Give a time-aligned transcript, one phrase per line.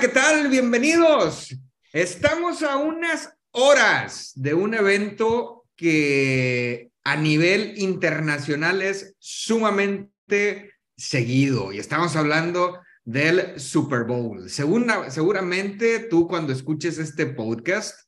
[0.00, 0.48] ¿Qué tal?
[0.48, 1.56] Bienvenidos.
[1.90, 11.78] Estamos a unas horas de un evento que a nivel internacional es sumamente seguido y
[11.78, 14.50] estamos hablando del Super Bowl.
[14.50, 17.98] seguramente tú cuando escuches este podcast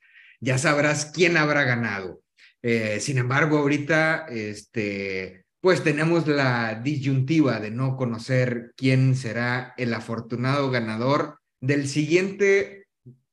[0.41, 2.20] ya sabrás quién habrá ganado.
[2.61, 9.95] Eh, sin embargo, ahorita este, pues tenemos la disyuntiva de no conocer quién será el
[9.95, 12.87] afortunado ganador del siguiente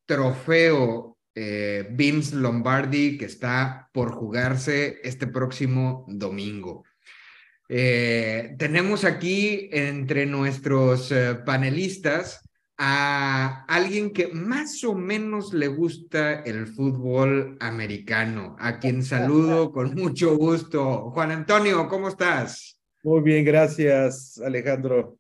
[0.06, 6.84] trofeo eh, Vince Lombardi que está por jugarse este próximo domingo.
[7.68, 16.42] Eh, tenemos aquí entre nuestros eh, panelistas a alguien que más o menos le gusta
[16.42, 21.10] el fútbol americano, a quien saludo con mucho gusto.
[21.12, 22.80] Juan Antonio, ¿cómo estás?
[23.04, 25.18] Muy bien, gracias, Alejandro.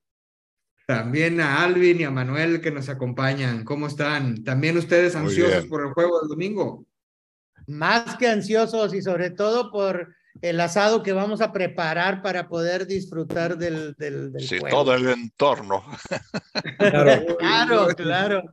[0.85, 3.63] También a Alvin y a Manuel que nos acompañan.
[3.63, 4.43] ¿Cómo están?
[4.43, 6.85] ¿También ustedes ansiosos por el juego del domingo?
[7.67, 12.85] Más que ansiosos y sobre todo por el asado que vamos a preparar para poder
[12.85, 15.83] disfrutar del, del, sí, todo el entorno.
[16.77, 18.43] Claro, claro, claro.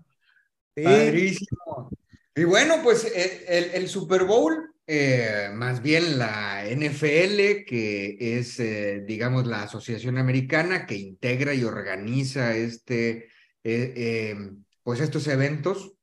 [0.74, 1.90] Padrísimo.
[2.34, 8.58] Y bueno, pues eh, el, el Super Bowl eh, más bien la NFL, que es,
[8.58, 13.28] eh, digamos, la asociación americana que integra y organiza este,
[13.62, 14.36] eh,
[14.82, 15.96] pues estos eventos.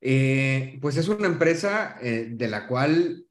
[0.00, 3.26] pues es una empresa de la cual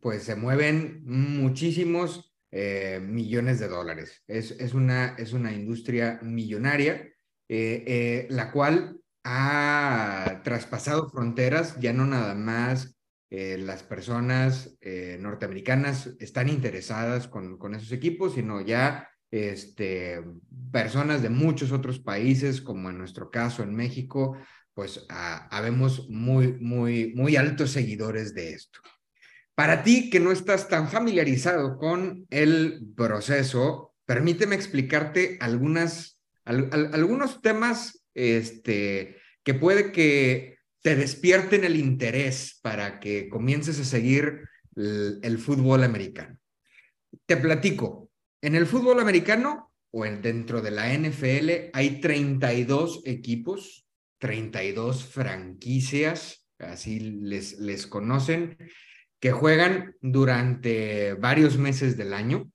[0.00, 4.22] pues se mueven muchísimos millones de dólares.
[4.26, 7.12] Es, es, una, es una industria millonaria,
[7.48, 12.96] la cual ha traspasado fronteras, ya no nada más
[13.30, 20.22] eh, las personas eh, norteamericanas están interesadas con, con, esos equipos, sino ya este,
[20.70, 24.36] personas de muchos otros países, como en nuestro caso en México,
[24.74, 28.80] pues habemos muy, muy, muy altos seguidores de esto.
[29.54, 38.01] Para ti que no estás tan familiarizado con el proceso, permíteme explicarte algunas, algunos temas
[38.14, 45.84] este, que puede que te despierten el interés para que comiences a seguir el, fútbol
[45.84, 46.38] americano.
[47.26, 53.86] Te platico, en el fútbol americano o en, dentro de la NFL hay 32 equipos,
[54.18, 58.56] 32 franquicias, así les, les conocen,
[59.20, 62.50] que juegan durante varios meses del año.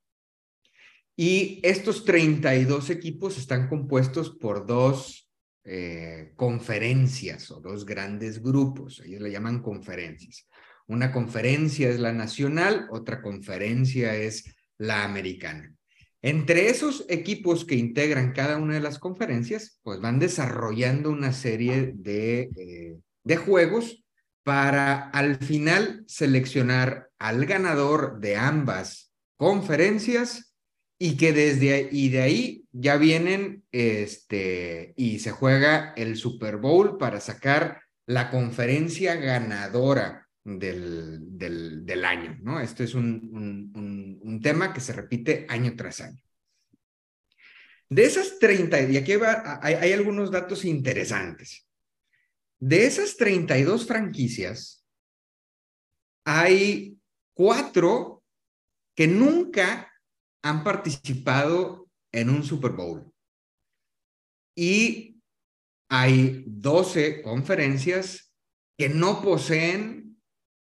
[1.16, 5.26] Y estos 32 equipos están compuestos por dos
[5.69, 10.47] eh, conferencias o dos grandes grupos, ellos le llaman conferencias.
[10.88, 14.45] Una conferencia es la nacional, otra conferencia es
[14.78, 15.73] la americana.
[16.22, 21.91] Entre esos equipos que integran cada una de las conferencias, pues van desarrollando una serie
[21.95, 24.03] de, eh, de juegos
[24.44, 30.47] para al final seleccionar al ganador de ambas conferencias
[31.00, 36.97] y que desde y de ahí ya vienen este y se juega el Super Bowl
[36.97, 42.62] para sacar la conferencia ganadora del, del, año, ¿no?
[42.62, 46.22] Esto es un, un, un, tema que se repite año tras año.
[47.90, 51.68] De esas 30, y aquí va, hay, hay algunos datos interesantes.
[52.59, 54.85] De esas 32 franquicias,
[56.24, 56.97] hay
[57.34, 58.23] cuatro
[58.96, 59.91] que nunca
[60.43, 63.11] han participado en un Super Bowl.
[64.55, 65.22] Y
[65.89, 68.34] hay 12 conferencias
[68.78, 70.17] que no poseen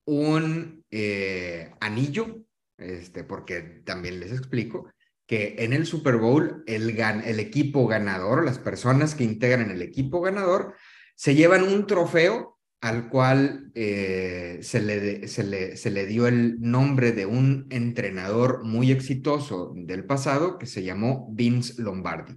[0.05, 2.43] un eh, anillo,
[2.77, 4.91] este, porque también les explico
[5.27, 10.19] que en el Super Bowl el, el equipo ganador, las personas que integran el equipo
[10.21, 10.75] ganador,
[11.15, 16.59] se llevan un trofeo al cual eh, se, le, se, le, se, le, dio el
[16.59, 22.33] nombre de un entrenador muy exitoso del pasado que se llamó Vince Lombardi.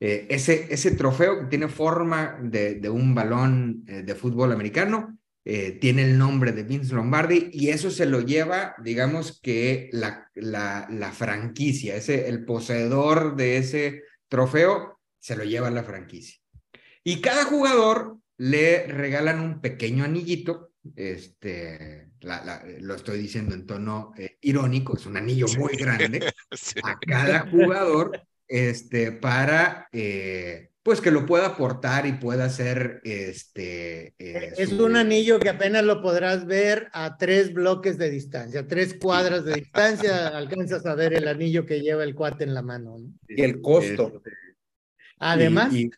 [0.00, 5.16] Eh, ese, ese trofeo que tiene forma de, de un balón eh, de fútbol americano
[5.80, 10.86] tiene el nombre de Vince Lombardi y eso se lo lleva, digamos que la, la,
[10.90, 16.38] la franquicia, ese, el poseedor de ese trofeo, se lo lleva la franquicia.
[17.02, 22.08] Y cada jugador le regalan un pequeño anillito, este,
[22.80, 26.32] lo estoy diciendo en tono eh, irónico, es un anillo muy grande,
[26.82, 34.14] a cada jugador, este, para, eh, pues que lo pueda aportar y pueda hacer, este...
[34.18, 38.96] Eh, es un anillo que apenas lo podrás ver a tres bloques de distancia, tres
[38.98, 42.96] cuadras de distancia, alcanzas a ver el anillo que lleva el cuate en la mano.
[43.28, 44.14] Y el costo.
[44.16, 44.30] Este,
[45.18, 45.74] además...
[45.74, 45.90] Y,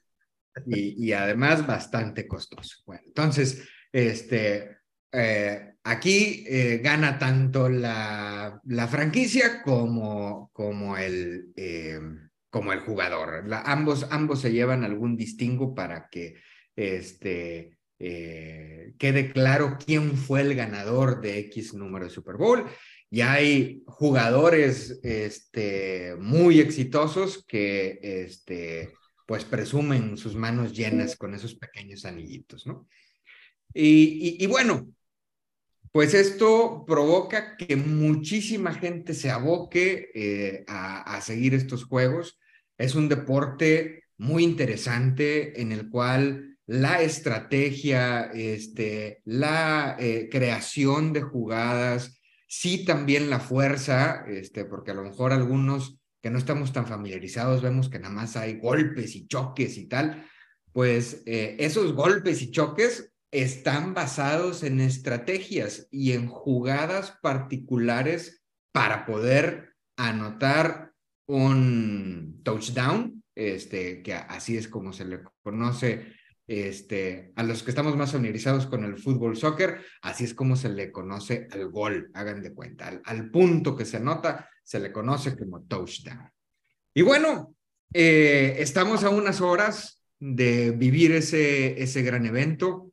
[1.12, 2.82] además bastante costoso.
[2.86, 4.82] Bueno, entonces, este,
[5.12, 12.00] eh, aquí eh, gana tanto la, la, franquicia como, como, el, eh,
[12.48, 13.44] como el jugador.
[13.64, 16.36] ambos, ambos se llevan algún distingo para que
[16.74, 22.64] este, quede claro quién fue el ganador de X número de Super Bowl.
[23.10, 28.94] Y hay jugadores este, muy exitosos que este,
[29.32, 32.86] pues presumen sus manos llenas con esos pequeños anillitos, ¿no?
[33.72, 34.92] Y, bueno,
[35.90, 42.38] pues esto provoca que muchísima gente se aboque eh, a, seguir estos juegos.
[42.76, 51.22] Es un deporte muy interesante en el cual la estrategia, este, la eh, creación de
[51.22, 56.86] jugadas, sí también la fuerza, este, porque a lo mejor algunos que no estamos tan
[56.86, 60.24] familiarizados, vemos que nada más hay golpes y choques y tal,
[60.72, 69.04] pues eh, esos golpes y choques están basados en estrategias y en jugadas particulares para
[69.04, 70.92] poder anotar
[71.26, 76.12] un touchdown, este, que así es como se le conoce
[76.46, 80.68] este, a los que estamos más familiarizados con el fútbol soccer, así es como se
[80.68, 85.36] le conoce al gol, hagan de cuenta, al punto que se anota se le conoce
[85.36, 86.30] como touchdown.
[86.94, 87.54] Y bueno,
[87.92, 92.92] eh, estamos a unas horas de vivir ese, ese gran evento.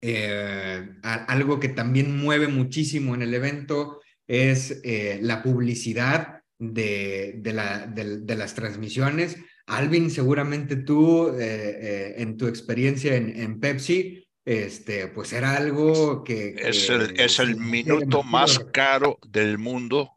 [0.00, 7.52] Eh, algo que también mueve muchísimo en el evento es eh, la publicidad de, de,
[7.52, 9.36] la, de, las transmisiones.
[9.66, 16.54] Alvin, seguramente tú, en tu experiencia en, en, Pepsi, este, pues era algo que...
[16.56, 20.15] es el, es el minuto más caro del mundo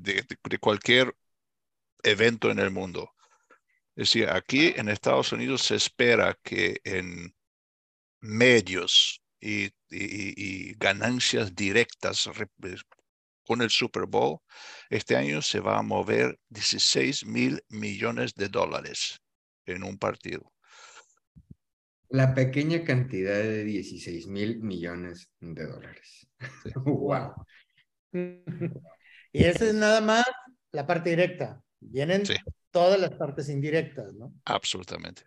[0.00, 1.14] de, cualquier
[2.02, 3.12] evento en el mundo.
[3.94, 7.34] Es decir, aquí en Estados Unidos se espera que en
[8.20, 9.72] medios y,
[10.78, 12.28] ganancias directas
[13.44, 14.38] con el Super Bowl,
[14.88, 19.20] este año se va a mover 16 mil millones de dólares
[19.66, 20.52] en un partido.
[22.08, 26.28] La pequeña cantidad de 16 mil millones de dólares.
[26.84, 27.34] wow.
[29.32, 30.24] Y esa es nada más
[30.72, 31.62] la parte directa.
[31.80, 32.22] Vienen
[32.70, 34.32] todas las partes indirectas, ¿no?
[34.44, 35.22] Absolutamente.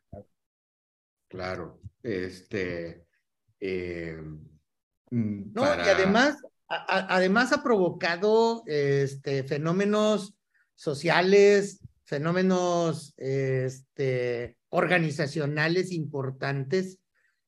[1.27, 1.81] Claro.
[2.03, 3.05] Este.
[3.59, 4.17] Eh,
[5.09, 6.37] mm, no, y además,
[6.67, 10.35] además ha provocado este, fenómenos
[10.75, 16.99] sociales, fenómenos este, organizacionales importantes.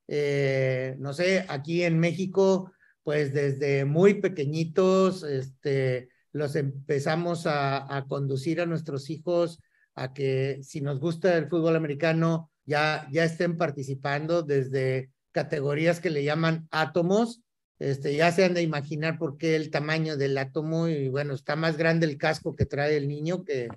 [0.08, 2.72] Eh, no sé, aquí en México,
[3.04, 9.60] pues desde muy pequeñitos, este, los empezamos a, conducir a nuestros hijos
[9.96, 16.10] a que si nos gusta el fútbol americano, ya, ya estén participando desde categorías que
[16.10, 17.42] le llaman átomos.
[17.80, 21.56] Este, ya se han de imaginar por qué el tamaño del átomo y bueno, está
[21.56, 23.68] más grande el casco que trae el niño que,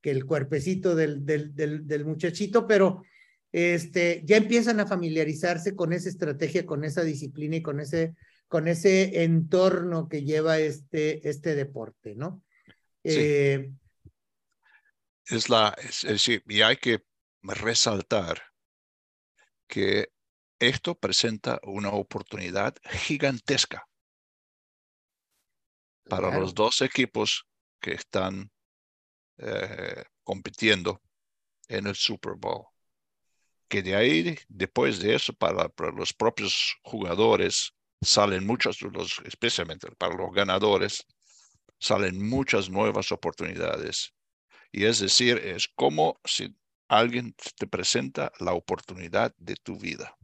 [0.00, 3.02] que el cuerpecito del, del, del, del muchachito, pero
[3.52, 8.14] este, ya empiezan a familiarizarse con esa estrategia, con esa disciplina y con ese
[8.50, 12.42] con ese entorno que lleva este, este deporte, ¿no?
[13.04, 13.70] Eh,
[15.26, 17.04] es la, es, y hay que
[17.42, 18.42] resaltar
[19.68, 20.10] que
[20.58, 23.86] esto presenta una oportunidad gigantesca
[26.08, 27.46] para los dos equipos
[27.80, 28.50] que están
[29.38, 31.00] eh, compitiendo
[31.68, 32.66] en el Super Bowl.
[33.68, 39.88] Que de ahí, después de eso, para, para los propios jugadores, salen muchas, los, especialmente
[39.92, 41.06] para los ganadores,
[41.78, 44.14] salen muchas nuevas oportunidades.
[44.72, 46.54] Y es decir, es como si
[46.88, 50.16] alguien te presenta la oportunidad de tu vida.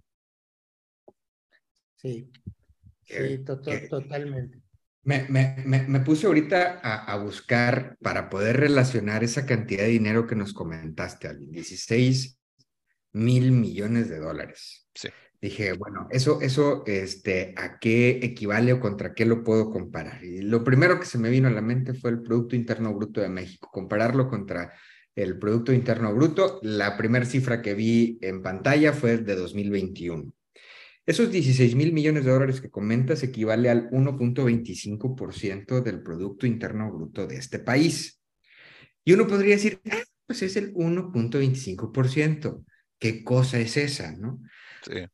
[1.97, 2.30] Sí,
[3.02, 4.62] sí totalmente.
[5.02, 10.26] Me, me, me, puse ahorita a, a, buscar para poder relacionar esa cantidad de dinero
[10.26, 12.40] que nos comentaste, alguien, 16
[13.12, 14.88] mil millones de dólares.
[14.95, 15.09] Sí.
[15.40, 20.25] Dije, bueno, eso, eso, este, ¿a qué equivale o contra qué lo puedo comparar?
[20.25, 23.21] Y lo primero que se me vino a la mente fue el Producto Interno Bruto
[23.21, 24.73] de México, compararlo contra
[25.14, 26.61] el Producto Interno Bruto.
[26.62, 30.33] La primera cifra que vi en pantalla fue de 2021.
[31.07, 37.26] Esos 16 mil millones de dólares que comentas equivale al 1.25% del Producto Interno Bruto
[37.28, 38.21] de este país.
[39.05, 42.64] Y uno podría decir, ah, pues es el 1.25%.
[42.99, 44.40] ¿Qué cosa es esa, no?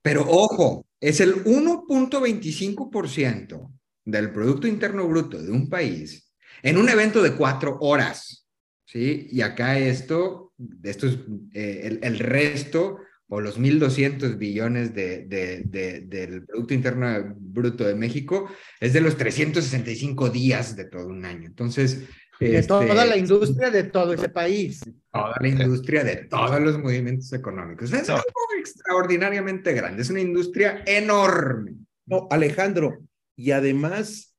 [0.03, 3.71] Pero ojo, es el 1.25%
[4.05, 8.47] del Producto Interno Bruto de un país en un evento de cuatro horas,
[8.85, 9.29] ¿sí?
[9.31, 10.53] Y acá esto,
[10.83, 11.19] esto es
[11.55, 18.93] eh, el, resto o los 1.200 billones de, del Producto Interno Bruto de México es
[18.93, 21.47] de los 365 días de todo un año.
[21.47, 22.03] Entonces,
[22.51, 24.81] de toda la este, industria de todo ese país.
[25.11, 27.93] Toda la industria de todos los movimientos económicos.
[27.93, 28.25] Es algo
[28.59, 31.77] extraordinariamente grande, es una industria enorme.
[32.07, 32.99] No, Alejandro,
[33.37, 34.37] y además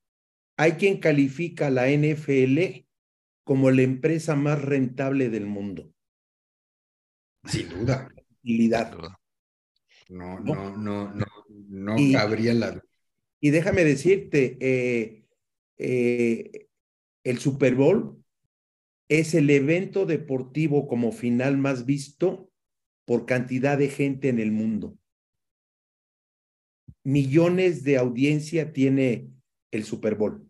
[0.58, 2.86] hay quien califica a la NFL
[3.44, 5.92] como la empresa más rentable del mundo.
[7.46, 8.10] Sin duda.
[10.10, 12.82] No, no, no, no, no cabría la
[13.40, 15.26] Y déjame decirte, eh,
[15.78, 16.68] eh,
[17.24, 18.24] el Super Bowl
[19.10, 22.50] es el evento deportivo como final más visto
[23.06, 24.98] por cantidad de gente en el mundo.
[27.04, 29.30] Millones de audiencia tiene
[29.72, 30.48] el Super Bowl.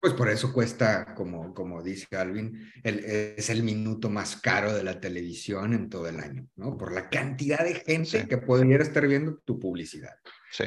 [0.00, 4.98] Pues por eso cuesta, como, como dice Alvin, es el minuto más caro de la
[4.98, 6.78] televisión en todo el año, ¿no?
[6.78, 10.14] Por la cantidad de gente que podría estar viendo tu publicidad.
[10.50, 10.64] Sí.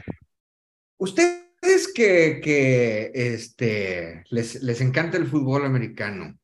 [0.99, 6.37] Usted es que, que este, les, les encanta el fútbol americano,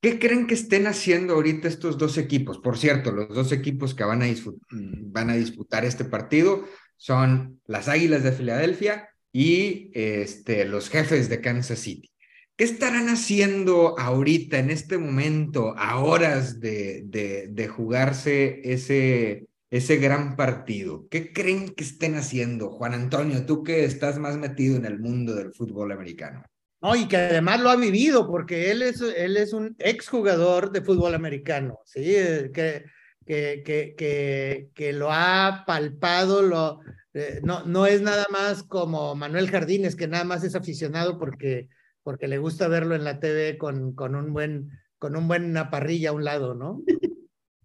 [0.00, 2.58] ¿qué creen que estén haciendo ahorita estos dos equipos?
[2.58, 4.26] Por cierto, los dos equipos que van a,
[4.70, 6.64] van a disputar este partido
[6.96, 12.10] son las Águilas de Filadelfia y este, los jefes de Kansas City.
[12.56, 19.96] ¿Qué estarán haciendo ahorita, en este momento, a horas de, de, de jugarse ese, ese
[19.96, 21.06] gran partido?
[21.10, 22.70] ¿Qué creen que estén haciendo?
[22.70, 26.42] Juan Antonio, tú que estás más metido en el mundo del fútbol americano.
[26.80, 30.82] No, y que además lo ha vivido, porque él es, él es un exjugador de
[30.82, 32.02] fútbol americano, ¿sí?
[32.02, 32.84] Que,
[33.26, 36.80] que, que, que, que lo ha palpado, lo,
[37.14, 41.68] eh, no, no es nada más como Manuel Jardines, que nada más es aficionado porque,
[42.04, 46.10] porque le gusta verlo en la TV con, con un buen, con un buena parrilla
[46.10, 46.82] a un lado, ¿no?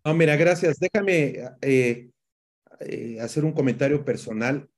[0.05, 0.79] No, mira, gracias.
[0.79, 2.09] Déjame eh,
[2.81, 4.69] eh, hacer un comentario personal.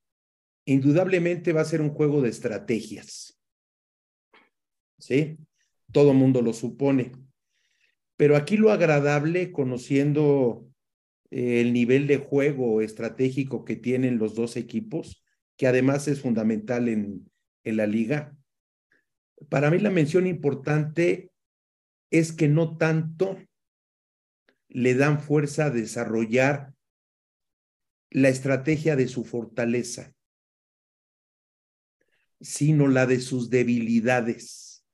[0.65, 3.39] Indudablemente va a ser un juego de estrategias.
[5.00, 5.38] ¿Sí?
[5.91, 7.12] Todo mundo lo supone.
[8.17, 10.67] Pero aquí lo agradable, conociendo
[11.32, 15.24] eh, el nivel de juego estratégico que tienen los dos equipos,
[15.58, 17.29] que además es fundamental en,
[17.63, 18.38] en la liga,
[19.50, 21.32] para mí la mención importante
[22.10, 23.38] es que no tanto
[24.75, 26.74] le dan fuerza a desarrollar
[28.10, 30.13] la estrategia de su fortaleza,
[32.41, 34.86] sino la de sus debilidades.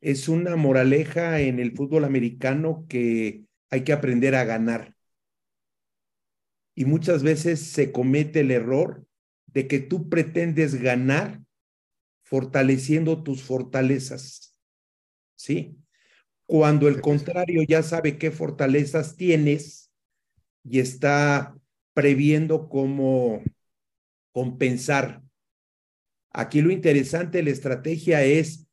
[0.00, 4.94] Es una moraleja en el fútbol americano que hay que aprender a ganar.
[6.76, 9.04] Y muchas veces se comete el error
[9.46, 11.42] de que tú pretendes ganar
[12.22, 14.56] fortaleciendo tus fortalezas.
[15.34, 15.76] ¿Sí?
[16.50, 19.88] Cuando el contrario ya sabe qué fortalezas tienes
[20.64, 21.56] y está
[21.94, 23.40] previendo cómo
[24.32, 25.22] compensar.
[26.32, 28.66] Aquí lo interesante de la estrategia es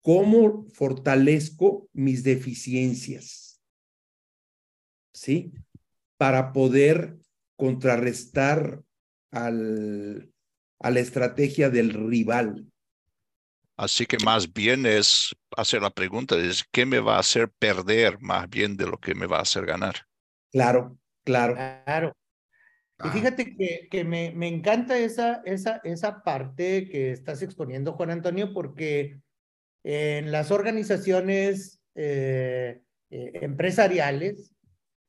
[0.00, 3.60] cómo fortalezco mis deficiencias,
[5.12, 5.52] ¿sí?
[6.18, 7.16] Para poder
[7.56, 8.80] contrarrestar
[9.32, 10.32] al,
[10.78, 12.71] a la estrategia del rival.
[13.82, 18.20] Así que más bien es hacer la pregunta, es ¿qué me va a hacer perder
[18.20, 20.06] más bien de lo que me va a hacer ganar?
[20.52, 21.56] Claro, claro.
[21.84, 22.16] Claro.
[23.00, 23.10] Y ah.
[23.12, 28.54] fíjate que, que me, me, encanta esa, esa, esa parte que estás exponiendo, Juan Antonio,
[28.54, 29.18] porque
[29.82, 34.54] en las organizaciones eh, eh, empresariales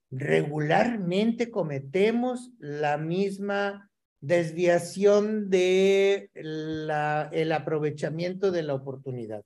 [0.10, 3.92] regularmente cometemos la misma
[4.24, 9.44] desviación de el aprovechamiento de la oportunidad.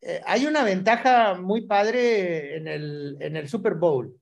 [0.00, 4.18] Eh, hay una ventaja muy padre en el, en el Super Bowl.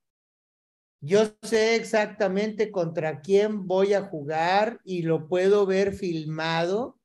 [1.01, 6.99] Yo sé exactamente contra quién voy a jugar y lo puedo ver filmado,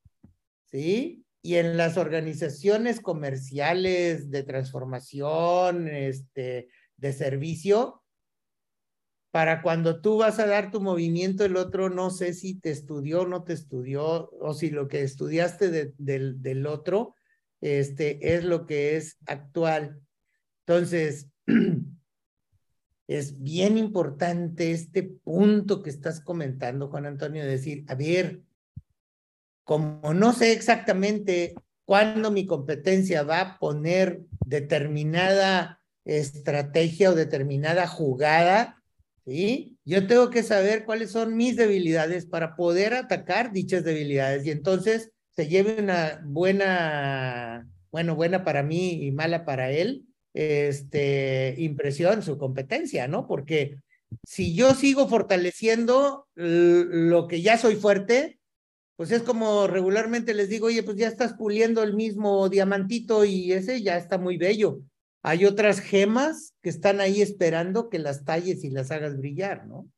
[0.64, 1.24] ¿sí?
[1.42, 8.02] Y en las organizaciones comerciales de transformación, este, de servicio,
[9.34, 13.22] para cuando tú vas a dar tu movimiento, el otro no sé si te estudió
[13.22, 17.16] o no te estudió, o si lo que estudiaste del, del otro
[17.60, 20.00] este, es lo que es actual.
[20.64, 21.30] Entonces,
[23.08, 28.40] es bien importante este punto que estás comentando, Juan Antonio, de decir, a ver,
[29.64, 38.80] como no sé exactamente cuándo mi competencia va a poner determinada estrategia o determinada jugada,
[39.24, 39.76] ¿sí?
[39.84, 45.12] Yo tengo que saber cuáles son mis debilidades para poder atacar dichas debilidades y entonces
[45.30, 52.38] se lleve una buena, bueno, buena para mí y mala para él, este, impresión, su
[52.38, 53.26] competencia, ¿no?
[53.26, 53.78] Porque
[54.24, 58.38] si yo sigo fortaleciendo lo que ya soy fuerte,
[58.96, 63.52] pues es como regularmente les digo, oye, pues ya estás puliendo el mismo diamantito y
[63.52, 64.80] ese ya está muy bello
[65.26, 69.90] hay otras gemas que están ahí esperando que las talles y las hagas brillar, ¿no?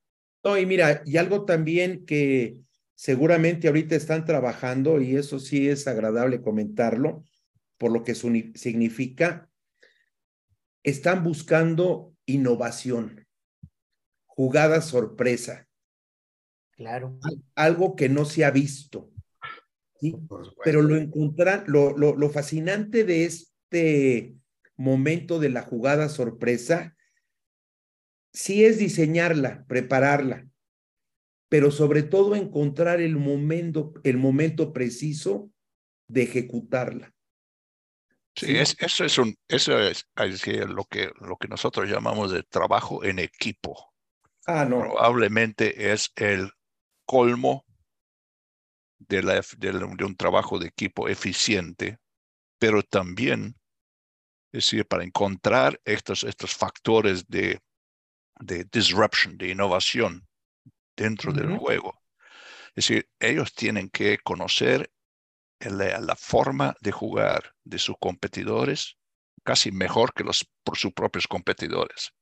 [0.45, 2.61] No, y mira, y algo también que
[2.95, 7.25] seguramente ahorita están trabajando, y eso sí es agradable comentarlo,
[7.76, 9.50] por lo que significa,
[10.85, 13.26] están buscando innovación,
[14.26, 15.66] jugada sorpresa.
[16.71, 17.18] Claro.
[17.56, 19.11] Algo que no se ha visto.
[19.99, 20.14] ¿sí?
[20.62, 24.37] Pero lo encontrar, lo, lo, lo fascinante de este
[24.76, 26.97] momento de la jugada sorpresa,
[28.33, 30.47] sí es diseñarla, prepararla,
[31.49, 35.50] pero sobre todo encontrar el momento, el momento preciso
[36.09, 37.12] de ejecutarla.
[38.35, 40.04] Sí, Es, eso es un, eso es,
[40.68, 43.95] lo que lo que nosotros llamamos de trabajo en equipo.
[44.47, 44.80] Ah, no.
[44.80, 46.50] Probablemente es el
[47.06, 47.64] colmo
[48.99, 51.99] de, la, de un trabajo de equipo eficiente,
[52.59, 53.56] pero también
[54.57, 57.61] es decir, para encontrar estos, estos factores de,
[58.41, 60.27] de disruption, de innovación
[60.97, 62.01] dentro del juego.
[62.75, 64.91] Es decir, ellos tienen que conocer
[65.61, 68.97] la, la, forma de jugar de sus competidores
[69.42, 72.12] casi mejor que los por sus propios competidores.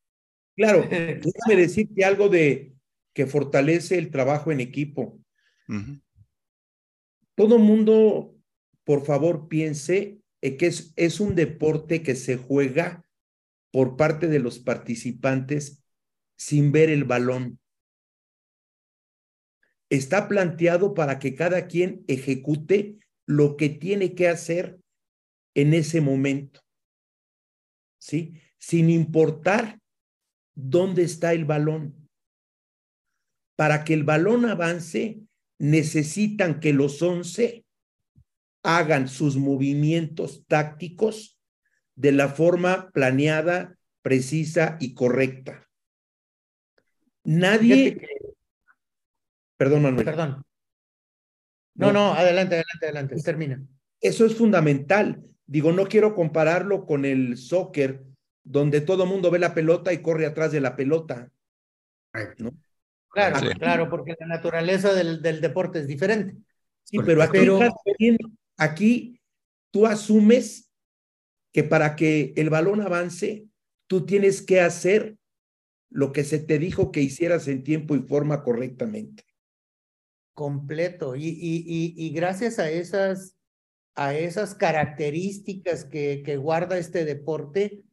[0.57, 2.75] Claro, déjame decirte algo de
[3.13, 5.21] que fortalece el trabajo en equipo.
[7.37, 8.35] Todo mundo,
[8.83, 13.05] por favor, piense que es, es un deporte que se juega
[13.73, 15.83] por parte de los participantes
[16.37, 17.59] sin ver el balón.
[19.91, 24.79] Está planteado para que cada quien ejecute lo que tiene que hacer
[25.55, 26.61] en ese momento.
[27.99, 28.35] ¿Sí?
[28.59, 29.81] Sin importar
[30.55, 32.09] dónde está el balón.
[33.57, 35.21] Para que el balón avance,
[35.59, 37.64] necesitan que los once
[38.65, 41.39] hagan sus movimientos tácticos
[41.95, 45.69] de la forma planeada, precisa y correcta.
[47.23, 48.01] Nadie...
[49.57, 50.05] Perdón, Manuel.
[50.05, 50.45] Perdón.
[51.75, 53.63] No, no, adelante, adelante, adelante, termina.
[54.01, 55.23] Eso es fundamental.
[55.47, 58.03] Digo, no quiero compararlo con el soccer,
[58.43, 61.31] donde todo mundo ve la pelota y corre atrás de la pelota.
[62.39, 62.53] ¿no?
[63.09, 66.37] Claro, claro, porque la naturaleza del, del deporte es diferente.
[66.83, 67.61] Sí, pero aquí pero
[68.57, 69.21] aquí
[69.71, 70.71] tú asumes
[71.53, 73.49] que para que el balón avance,
[73.87, 75.17] tú tienes que hacer
[75.89, 79.23] lo que se te dijo que hicieras en tiempo y forma correctamente.
[80.35, 81.15] Completo.
[81.17, 83.37] Y, gracias a esas,
[83.95, 87.85] a esas características que, que guarda este deporte,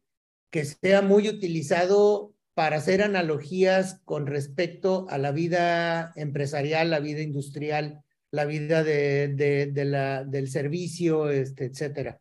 [0.50, 7.20] que sea muy utilizado para hacer analogías con respecto a la vida empresarial, la vida
[7.20, 8.01] industrial,
[8.32, 9.28] la vida de,
[9.72, 12.18] de, la, del servicio, este, etcétera.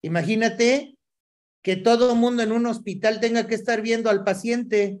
[0.00, 0.96] Imagínate
[1.62, 5.00] que todo el mundo en un hospital tenga que estar viendo al paciente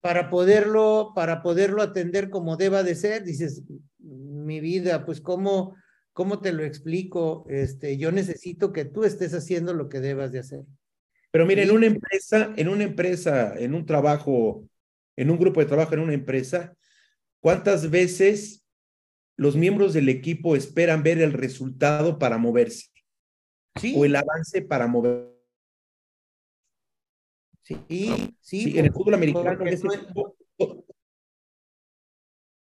[0.00, 3.24] para poderlo, para poderlo atender como deba de ser.
[3.24, 3.62] Dices,
[3.98, 5.74] mi vida, pues cómo,
[6.12, 7.46] cómo te lo explico.
[7.48, 10.64] Este, yo necesito que tú estés haciendo lo que debas de hacer.
[11.30, 14.68] Pero mira, en una empresa, en una empresa, en un trabajo,
[15.16, 16.76] en un grupo de trabajo, en una empresa,
[17.40, 18.63] ¿cuántas veces
[19.36, 22.90] los miembros del equipo esperan ver el resultado para moverse.
[23.80, 23.94] ¿Sí?
[23.96, 25.34] O el avance para mover.
[27.62, 28.36] Sí, sí.
[28.40, 29.56] sí en el fútbol americano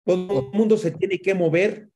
[0.05, 1.91] todo, el mundo se tiene que mover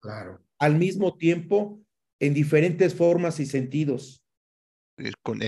[0.00, 0.40] claro.
[0.58, 1.80] al mismo tiempo
[2.20, 4.24] en diferentes formas y sentidos.
[5.22, 5.40] Con,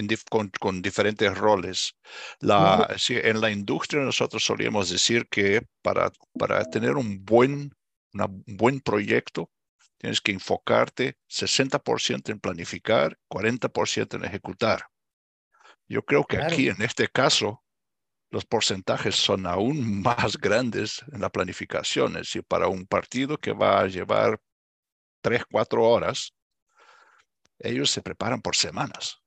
[0.60, 1.96] con, diferentes roles.
[2.38, 7.72] La, en la industria nosotros solíamos decir que para, para tener un buen
[8.12, 9.50] un buen proyecto,
[9.98, 14.86] tienes que enfocarte 60% en planificar, 40% en ejecutar.
[15.88, 17.62] Yo creo que aquí, en este caso,
[18.30, 22.12] los porcentajes son aún más grandes en la planificación.
[22.12, 24.40] Es decir, para un partido que va a llevar
[25.20, 26.32] tres, cuatro horas,
[27.58, 29.18] ellos se preparan por semanas.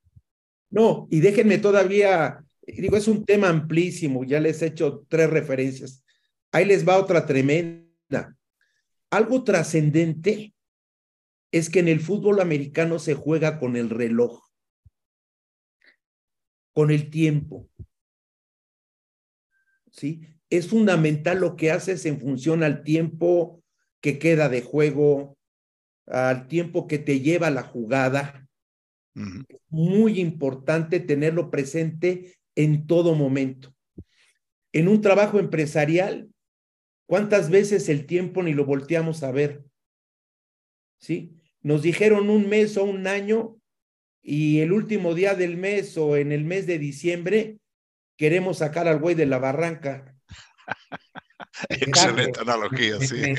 [0.70, 6.04] No, y déjenme todavía, digo, es un tema amplísimo, ya les he hecho tres referencias.
[6.52, 8.36] Ahí les va otra tremenda.
[9.14, 10.56] Algo trascendente
[11.52, 14.44] es que en el fútbol americano se juega con el reloj,
[16.74, 17.70] con el tiempo.
[19.92, 20.22] ¿Sí?
[20.50, 23.64] Es fundamental lo que haces en función al tiempo
[24.02, 25.38] que queda de juego,
[26.08, 28.48] al tiempo que te lleva la jugada.
[29.70, 33.76] Muy importante tenerlo presente en todo momento.
[34.72, 36.33] En un trabajo empresarial,
[37.06, 39.64] ¿cuántas veces el tiempo ni lo volteamos a ver?
[41.00, 41.40] ¿Sí?
[41.62, 43.58] Nos dijeron un mes o un año
[44.22, 47.58] y el último día del mes o en el mes de diciembre
[48.18, 50.16] queremos sacar al güey de la barranca.
[51.70, 53.36] Excelente analogía, sí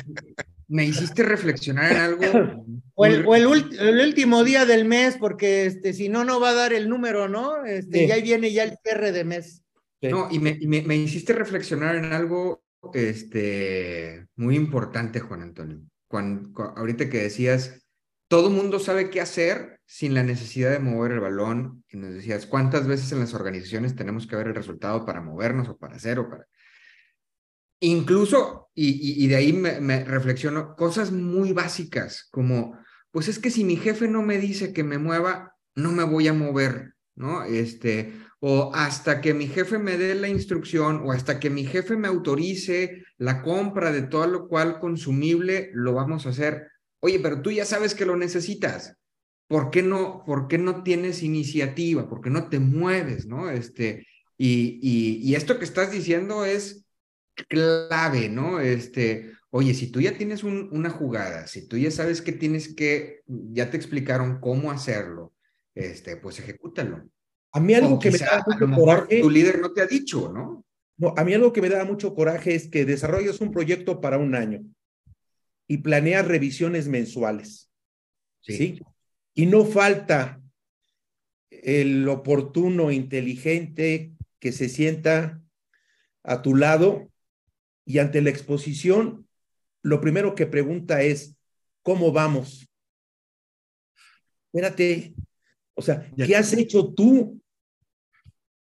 [0.68, 2.64] me hiciste reflexionar en algo.
[2.94, 6.88] O, el, último día del mes, porque este, si no, no va a dar el
[6.88, 7.64] número, ¿no?
[7.64, 9.62] Este, Ya viene ya el cierre de mes.
[10.03, 15.81] No, y, me, me, hiciste reflexionar en algo este, muy importante, Juan Antonio.
[16.09, 17.85] Cuando, ahorita que decías,
[18.29, 22.47] todo mundo sabe qué hacer sin la necesidad de mover el balón, y nos decías,
[22.47, 26.18] ¿cuántas veces en las organizaciones tenemos que ver el resultado para movernos o para hacer
[26.18, 26.47] o para...
[27.81, 32.79] Incluso, y, de ahí me, reflexiono, cosas muy básicas como,
[33.11, 36.29] pues es que si mi jefe no me dice que me mueva, no me voy
[36.29, 37.44] a mover, ¿no?
[37.44, 38.14] Este,
[38.46, 42.09] o hasta que mi jefe me dé la instrucción o hasta que mi jefe me
[42.09, 46.68] autorice la compra de todo lo cual consumible, lo vamos a hacer.
[47.00, 48.98] Oye, pero tú ya sabes que lo necesitas.
[49.48, 52.07] ¿Por qué no, por qué no tienes iniciativa?
[52.07, 53.48] ¿Por qué no te mueves, no?
[53.48, 54.78] Este, y,
[55.22, 56.85] y esto que estás diciendo es
[57.48, 58.61] clave, ¿no?
[58.61, 63.22] Este, oye, si tú ya tienes una jugada, si tú ya sabes que tienes que,
[63.26, 65.33] ya te explicaron cómo hacerlo,
[65.74, 67.09] este, pues ejecútalo.
[67.54, 69.20] A mí algo que me da mucho coraje.
[69.20, 70.66] Tu líder no te ha dicho, ¿no?
[70.96, 74.18] No, a mí algo que me da mucho coraje es que desarrollas un proyecto para
[74.18, 74.64] un año
[75.68, 77.70] y planeas revisiones mensuales.
[78.40, 78.80] ¿sí?
[79.34, 80.40] Y no falta
[81.50, 85.40] el oportuno, inteligente que se sienta
[86.24, 87.08] a tu lado
[87.84, 89.28] y ante la exposición,
[89.82, 91.36] lo primero que pregunta es,
[91.82, 92.68] ¿cómo vamos?
[94.46, 95.14] Espérate,
[95.74, 97.40] o sea, ¿qué has hecho tú?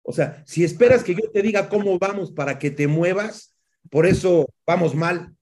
[0.10, 3.56] O sea, si esperas que yo te diga cómo vamos para que te muevas,
[3.92, 5.36] por eso vamos mal.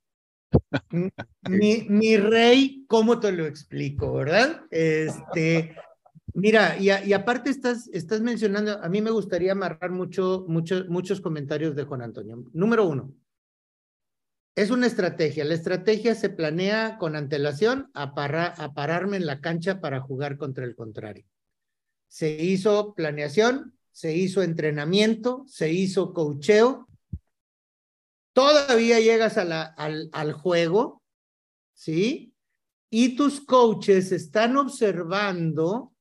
[1.48, 4.66] Mi, rey, ¿cómo te lo explico, verdad?
[4.70, 5.74] Este,
[6.34, 11.74] mira, y, aparte estás, estás mencionando, a mí me gustaría amarrar mucho, mucho, muchos comentarios
[11.74, 12.44] de Juan Antonio.
[12.52, 13.14] Número uno,
[14.54, 15.46] es una estrategia.
[15.46, 20.66] La estrategia se planea con antelación a, a pararme en la cancha para jugar contra
[20.66, 21.24] el contrario.
[22.10, 26.88] Se hizo planeación, se hizo entrenamiento, se hizo cocheo.
[28.32, 31.02] Todavía llegas al, juego,
[31.74, 32.32] ¿sí?
[32.92, 35.96] Y tus coaches están observando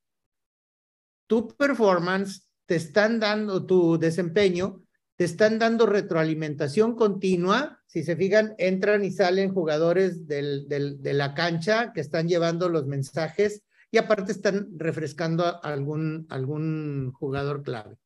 [1.26, 4.82] tu performance, te están dando tu desempeño
[5.16, 7.82] te están dando retroalimentación continua.
[7.86, 13.62] Si se fijan, entran y salen jugadores de la cancha que están llevando los mensajes
[13.90, 17.96] y aparte están refrescando a algún, algún jugador clave.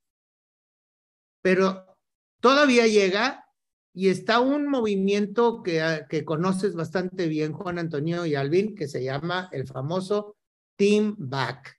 [1.43, 1.97] Pero
[2.40, 3.45] todavía llega
[3.93, 9.03] y está un movimiento que, que conoces bastante bien, Juan Antonio y Alvin, que se
[9.03, 10.37] llama el famoso
[10.77, 11.79] Team Back.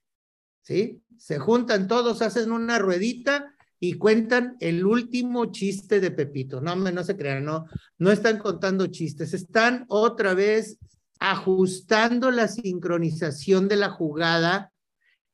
[0.61, 1.01] ¿Sí?
[1.17, 6.61] Se juntan todos, hacen una ruedita y cuentan el último chiste de Pepito.
[6.61, 7.65] No, no se crean, no,
[7.97, 10.77] no están contando chistes, están otra vez
[11.21, 14.73] ajustando la sincronización de la jugada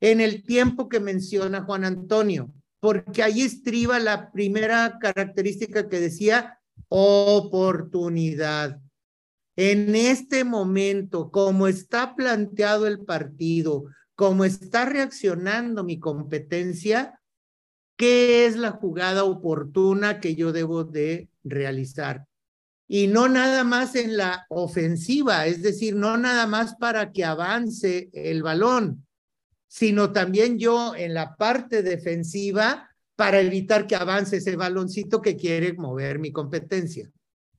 [0.01, 6.59] en el tiempo que menciona Juan Antonio, porque ahí estriba la primera característica que decía
[6.89, 8.81] oportunidad.
[9.55, 17.21] En este momento, como está planteado el partido, como está reaccionando mi competencia,
[17.95, 22.26] qué es la jugada oportuna que yo debo de realizar.
[22.87, 28.09] Y no nada más en la ofensiva, es decir, no nada más para que avance
[28.13, 29.05] el balón,
[29.67, 35.73] sino también yo en la parte defensiva para evitar que avance ese baloncito que quiere
[35.73, 37.11] mover mi competencia.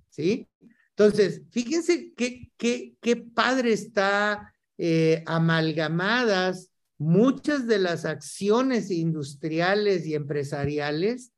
[0.09, 0.49] ¿Sí?
[0.91, 10.15] Entonces, fíjense qué, qué, qué padre está eh, amalgamadas muchas de las acciones industriales y
[10.15, 11.33] empresariales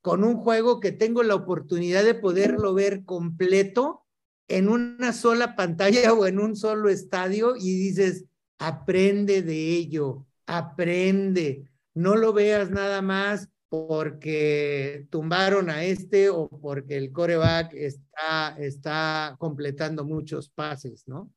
[0.00, 4.04] con un juego que tengo la oportunidad de poderlo ver completo
[4.48, 8.24] en una sola pantalla o en un solo estadio y dices,
[8.58, 16.96] aprende de ello, aprende, no lo veas nada más porque tumbaron a este o porque
[16.96, 21.32] el coreback está, está completando muchos pases, ¿no?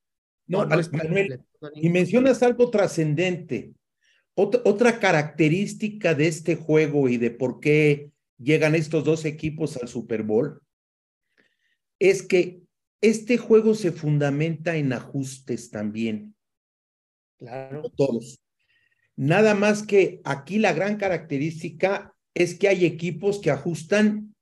[0.47, 0.67] No,
[1.76, 3.71] y mencionas algo trascendente.
[4.36, 9.88] Otra, otra característica de este juego y de por qué llegan estos dos equipos al
[9.88, 10.62] Super Bowl
[12.00, 12.62] es que
[13.02, 16.36] este juego se fundamenta en ajustes también.
[17.38, 17.84] Claro.
[17.96, 18.39] Todos.
[19.15, 24.36] Nada más que aquí la gran característica es que hay equipos que ajustan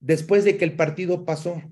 [0.00, 1.62] después de que el partido pasó.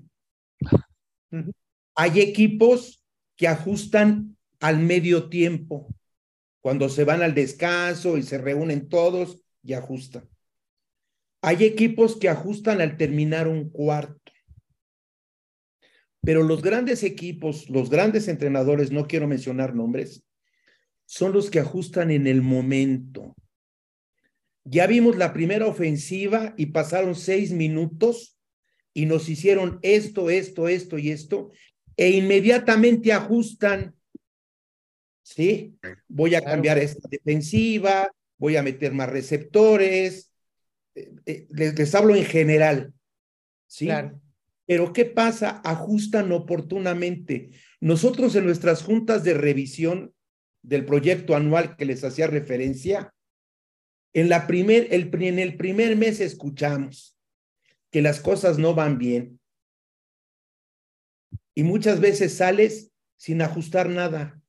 [1.95, 3.03] Hay equipos
[3.35, 5.87] que ajustan al medio tiempo,
[6.61, 10.27] cuando se van al descanso y se reúnen todos y ajustan.
[11.47, 14.31] Hay equipos que ajustan al terminar un cuarto.
[16.21, 20.25] Pero los grandes equipos, los grandes entrenadores, no quiero mencionar nombres,
[21.05, 23.35] son los que ajustan en el momento.
[24.63, 28.39] Ya vimos la primera ofensiva y pasaron seis minutos
[28.91, 31.51] y nos hicieron esto, esto, esto y esto,
[31.95, 33.93] e inmediatamente ajustan.
[35.21, 35.75] ¿Sí?
[36.07, 40.31] Voy a cambiar esta defensiva, voy a meter más receptores.
[40.95, 42.93] Eh, eh, les, les hablo en general.
[43.67, 43.89] ¿Sí?
[44.65, 45.61] Pero ¿qué pasa?
[45.63, 47.51] Ajustan oportunamente.
[47.79, 50.13] Nosotros en nuestras juntas de revisión
[50.63, 53.13] del proyecto anual que les hacía referencia,
[54.13, 57.19] en, la primer, el, en el primer mes escuchamos
[57.91, 59.39] que las cosas no van bien.
[61.53, 64.41] Y muchas veces sales sin ajustar nada.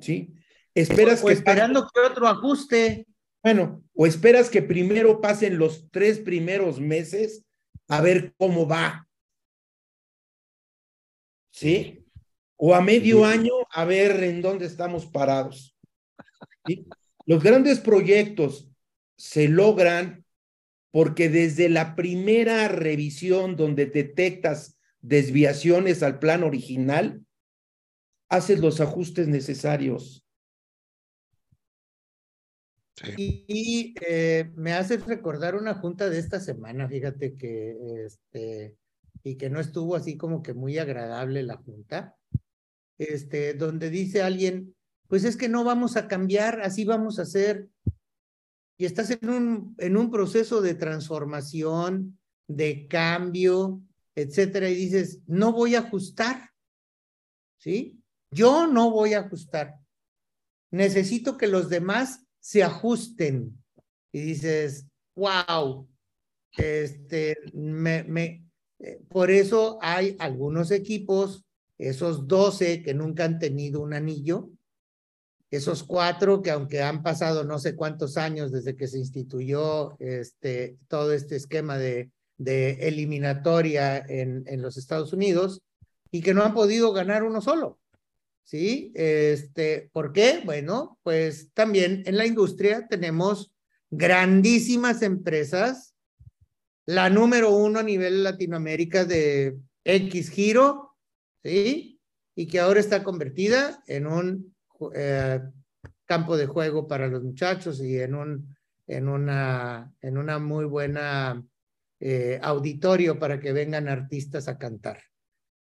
[0.00, 0.34] ¿Sí?
[0.74, 3.06] Esperas que esperando que otro ajuste.
[3.42, 7.44] Bueno, o esperas que primero pasen los tres primeros meses
[7.88, 9.08] a ver cómo va.
[11.50, 12.04] ¿Sí?
[12.56, 15.76] O a medio año a ver en dónde estamos parados.
[17.26, 18.68] Los grandes proyectos
[19.16, 20.24] se logran
[20.90, 27.24] porque desde la primera revisión donde detectas desviaciones al plan original,
[28.28, 30.24] haces los ajustes necesarios.
[33.16, 38.76] Y, eh, me hace recordar una junta de esta semana, fíjate que, este,
[39.22, 42.16] y que no estuvo así como que muy agradable la junta,
[42.98, 44.74] este, donde dice alguien,
[45.06, 47.68] pues es que no vamos a cambiar, así vamos a hacer.
[48.76, 53.82] Y estás en un, en un proceso de transformación, de cambio,
[54.14, 56.50] etcétera, y dices, no voy a ajustar,
[57.58, 58.00] ¿sí?
[58.30, 59.76] Yo no voy a ajustar.
[60.70, 63.62] Necesito que los demás se ajusten.
[64.12, 65.88] Y dices, wow,
[66.56, 68.44] este, me, me,
[68.78, 71.44] eh, por eso hay algunos equipos,
[71.78, 74.50] esos 12 que nunca han tenido un anillo,
[75.50, 80.78] esos cuatro que aunque han pasado no sé cuántos años desde que se instituyó este,
[80.88, 85.62] todo este esquema de, de eliminatoria en, en los Estados Unidos
[86.10, 87.78] y que no han podido ganar uno solo.
[88.48, 88.92] ¿Sí?
[88.94, 90.40] Este, ¿Por qué?
[90.42, 93.52] Bueno, pues también en la industria tenemos
[93.90, 95.94] grandísimas empresas,
[96.86, 100.96] la número uno a nivel Latinoamérica de X giro,
[101.42, 102.00] ¿sí?
[102.34, 104.56] Y que ahora está convertida en un
[104.94, 105.40] eh,
[106.06, 108.56] campo de juego para los muchachos y en, un,
[108.86, 111.44] en, una, en una muy buena
[112.00, 115.02] eh, auditorio para que vengan artistas a cantar,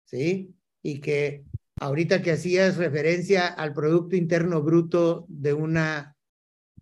[0.05, 0.53] ¿sí?
[0.83, 1.45] Y que
[1.81, 6.17] ahorita que hacías referencia al Producto Interno Bruto de una,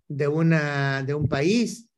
[0.09, 1.89] de una, de un país,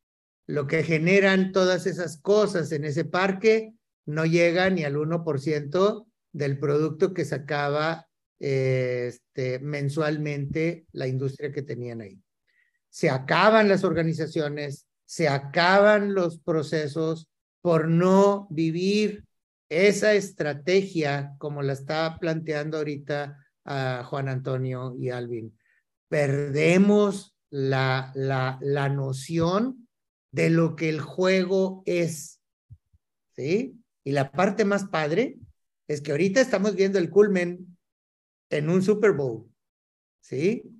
[0.46, 3.74] lo que generan todas esas cosas en ese parque
[4.06, 12.00] no llega ni al 1% del producto que sacaba este, mensualmente la industria que tenían
[12.00, 12.20] ahí.
[12.90, 17.28] Se acaban las organizaciones, se acaban los procesos
[17.60, 19.24] por no vivir
[19.72, 25.58] esa estrategia como la está planteando ahorita a Juan Antonio y Alvin.
[26.08, 29.88] Perdemos la, la, la noción
[30.30, 32.40] de lo que el juego es.
[33.34, 33.78] ¿Sí?
[34.04, 35.38] Y la parte más padre
[35.88, 37.78] es que ahorita estamos viendo el culmen
[38.50, 39.50] en un Super Bowl,
[40.20, 40.70] ¿sí?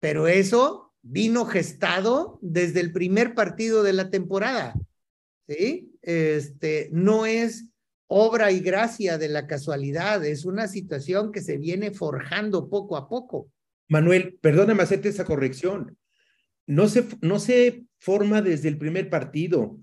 [0.00, 4.74] Pero eso vino gestado desde el primer partido de la temporada,
[5.46, 5.94] ¿sí?
[6.00, 7.73] Este, no es
[8.16, 13.08] obra y gracia de la casualidad, es una situación que se viene forjando poco a
[13.08, 13.50] poco.
[13.88, 15.98] Manuel, perdóname hacerte esa corrección.
[16.64, 19.80] no se, no se forma desde el primer partido.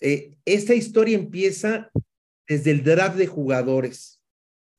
[0.00, 1.90] Eh, esta historia empieza
[2.48, 4.24] desde el draft de jugadores.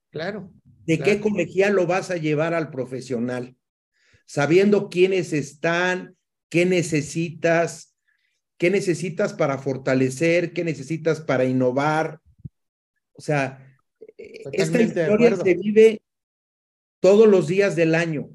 [0.09, 0.51] Claro.
[0.87, 3.55] ¿De qué colegial lo vas a llevar al profesional?
[4.25, 6.15] Sabiendo quiénes están,
[6.49, 7.95] qué necesitas,
[8.57, 12.19] qué necesitas para fortalecer, qué necesitas para innovar.
[13.19, 13.61] O sea,
[14.17, 16.01] esta historia se vive
[17.01, 18.29] todos los días del año.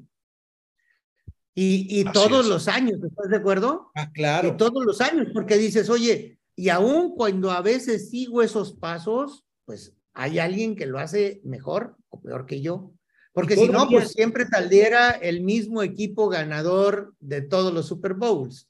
[1.55, 3.89] Y, y todos los años, ¿estás de acuerdo?
[3.95, 4.49] Ah, claro.
[4.49, 9.43] Y todos los años, porque dices, oye, y aún cuando a veces sigo esos pasos,
[9.65, 12.93] pues hay alguien que lo hace mejor o peor que yo.
[13.33, 18.69] Porque si no, pues siempre saliera el mismo equipo ganador de todos los Super Bowls.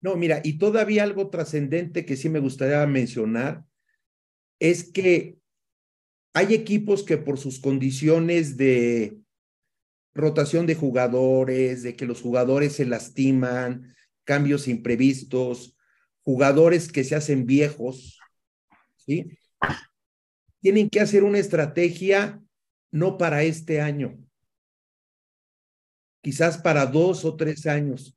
[0.00, 3.64] No, mira, y todavía algo trascendente que sí me gustaría mencionar
[4.58, 5.41] es que
[6.34, 9.18] hay equipos que por sus condiciones de
[10.14, 15.76] rotación de jugadores, de que los jugadores se lastiman, cambios imprevistos,
[16.22, 18.18] jugadores que se hacen viejos,
[18.96, 19.38] ¿sí?
[20.60, 22.40] Tienen que hacer una estrategia
[22.90, 24.18] no para este año,
[26.22, 28.16] quizás para dos o tres años,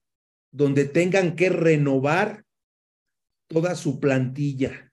[0.51, 2.45] donde tengan que renovar
[3.47, 4.91] toda su plantilla.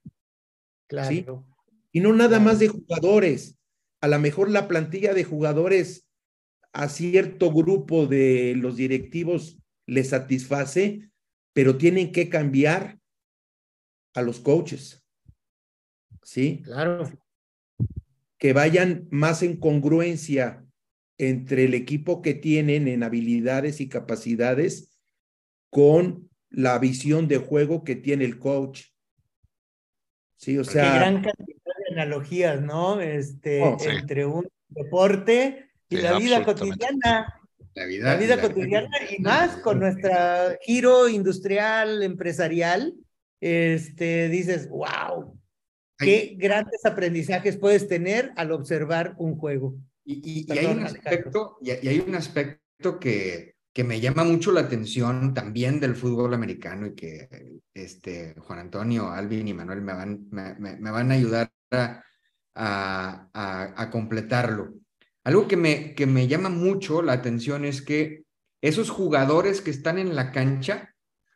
[0.86, 1.51] Claro.
[1.92, 3.58] Y no nada más de jugadores.
[4.00, 6.08] A lo mejor la plantilla de jugadores
[6.72, 11.10] a cierto grupo de los directivos les satisface,
[11.52, 12.98] pero tienen que cambiar
[14.14, 15.04] a los coaches.
[16.22, 16.62] ¿Sí?
[16.64, 17.10] Claro.
[18.38, 20.66] Que vayan más en congruencia
[21.18, 24.98] entre el equipo que tienen en habilidades y capacidades
[25.70, 28.86] con la visión de juego que tiene el coach.
[30.36, 30.92] Sí, o sea.
[30.92, 31.61] Qué gran cantidad de
[31.92, 33.00] analogías, ¿no?
[33.00, 37.38] Este, oh, entre un deporte y la vida cotidiana.
[37.74, 42.94] La vida, la vida cotidiana y más con nuestra giro industrial, empresarial,
[43.40, 45.38] este, dices, wow,
[45.98, 49.74] qué grandes aprendizajes puedes tener al observar un juego.
[50.04, 55.32] Y, hay un aspecto, y, hay un aspecto que, que me llama mucho la atención
[55.32, 57.28] también del fútbol americano y que
[57.72, 62.02] este, Juan Antonio, Alvin y Manuel me van, me, me, van a ayudar a,
[62.54, 64.74] a, completarlo.
[65.24, 68.24] Algo que me, que me llama mucho la atención es que
[68.60, 70.94] esos jugadores que están en la cancha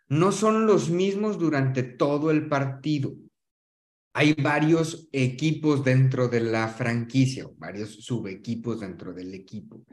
[0.09, 3.15] no son los mismos durante todo el partido.
[4.15, 9.85] Hay varios equipos dentro de la franquicia, varios subequipos dentro del equipo.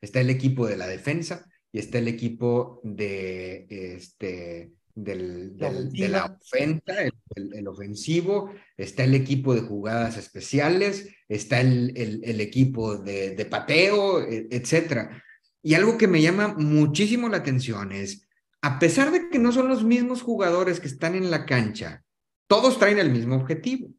[0.00, 4.72] Está el equipo de la defensa y está el equipo de, este,
[5.04, 6.94] del, de la ofensa,
[7.34, 14.22] el, ofensivo, está el equipo de jugadas especiales, está el, el equipo de, de, pateo,
[14.22, 15.22] e, etcétera.
[15.62, 18.28] Y algo que me llama muchísimo la atención es,
[18.62, 22.02] a pesar de que no son los mismos jugadores que están en la cancha,
[22.46, 23.90] todos traen el mismo objetivo.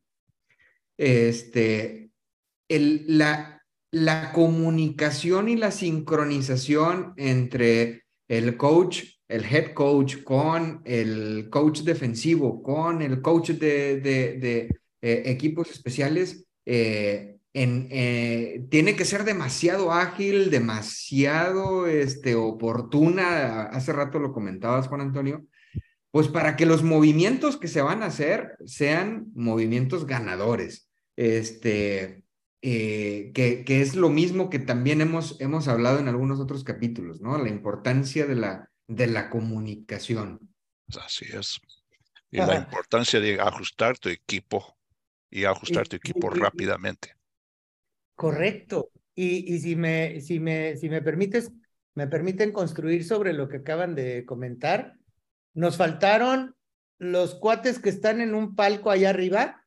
[0.97, 2.11] Este,
[2.67, 11.49] el, la, la comunicación y la sincronización entre el coach el head coach, con el
[11.49, 14.69] coach defensivo, con el coach de, de,
[15.01, 23.63] eh, equipos especiales, eh, eh, tiene que ser demasiado ágil, demasiado este, oportuna.
[23.63, 25.45] Hace rato lo comentabas, Juan Antonio,
[26.11, 30.89] pues para que los movimientos que se van a hacer sean movimientos ganadores.
[31.15, 32.23] Este,
[32.61, 37.37] que, que, es lo mismo que también hemos, hemos hablado en algunos otros capítulos, ¿no?
[37.37, 40.53] La importancia de la, de la comunicación.
[41.01, 41.61] Así es.
[42.29, 44.77] Y la importancia de ajustar tu equipo
[45.29, 47.15] y ajustar tu equipo rápidamente.
[48.15, 48.91] Correcto.
[49.15, 51.51] Y, y si, me, si, me, si me permites,
[51.95, 54.97] me permiten construir sobre lo que acaban de comentar,
[55.53, 56.55] nos faltaron
[56.97, 59.65] los cuates que están en un palco allá arriba,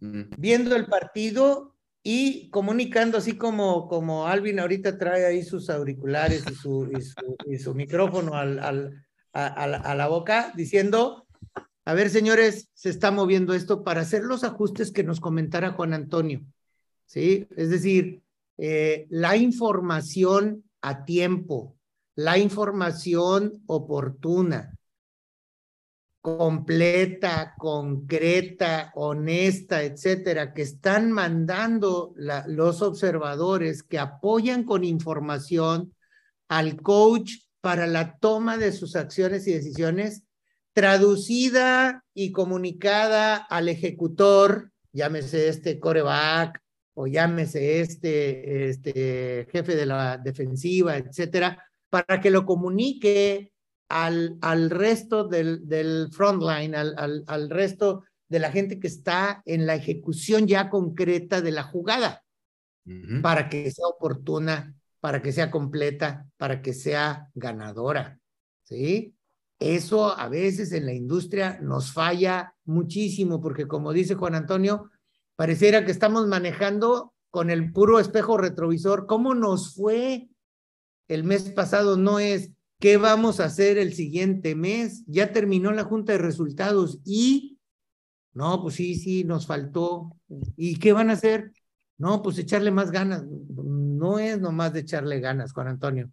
[0.00, 6.54] viendo el partido y comunicando así como, como Alvin ahorita trae ahí sus auriculares y
[6.54, 6.90] su,
[7.46, 11.26] y su, micrófono al, al, a, la boca, diciendo,
[11.84, 15.94] a ver señores, se está moviendo esto para hacer los ajustes que nos comentara Juan
[15.94, 16.44] Antonio.
[17.06, 17.46] ¿Sí?
[17.56, 18.22] Es decir,
[18.58, 21.76] eh, la información a tiempo,
[22.14, 24.77] la información oportuna,
[26.20, 35.94] completa, concreta, honesta, etcétera, que están mandando los observadores que apoyan con información
[36.48, 40.24] al coach para la toma de sus acciones y decisiones,
[40.72, 46.62] traducida y comunicada al ejecutor, llámese este coreback
[46.94, 53.52] o llámese este, este jefe de la defensiva, etcétera, para que lo comunique
[53.88, 59.42] al, al resto del, del frontline, al, al, al resto de la gente que está
[59.46, 62.24] en la ejecución ya concreta de la jugada,
[63.22, 68.18] para que sea oportuna, para que sea completa, para que sea ganadora.
[68.64, 69.14] ¿Sí?
[69.58, 74.90] Eso a veces en la industria nos falla muchísimo, porque como dice Juan Antonio,
[75.36, 79.06] pareciera que estamos manejando con el puro espejo retrovisor.
[79.06, 80.28] ¿Cómo nos fue
[81.08, 81.96] el mes pasado?
[81.96, 85.04] No es qué vamos a hacer el siguiente mes.
[85.06, 87.58] Ya terminó la junta de resultados y,
[88.32, 90.16] no, pues sí, sí, nos faltó.
[90.56, 91.52] ¿Y qué van a hacer?
[91.96, 93.24] No, pues echarle más ganas.
[93.26, 96.10] No es nomás de echarle ganas, Juan Antonio.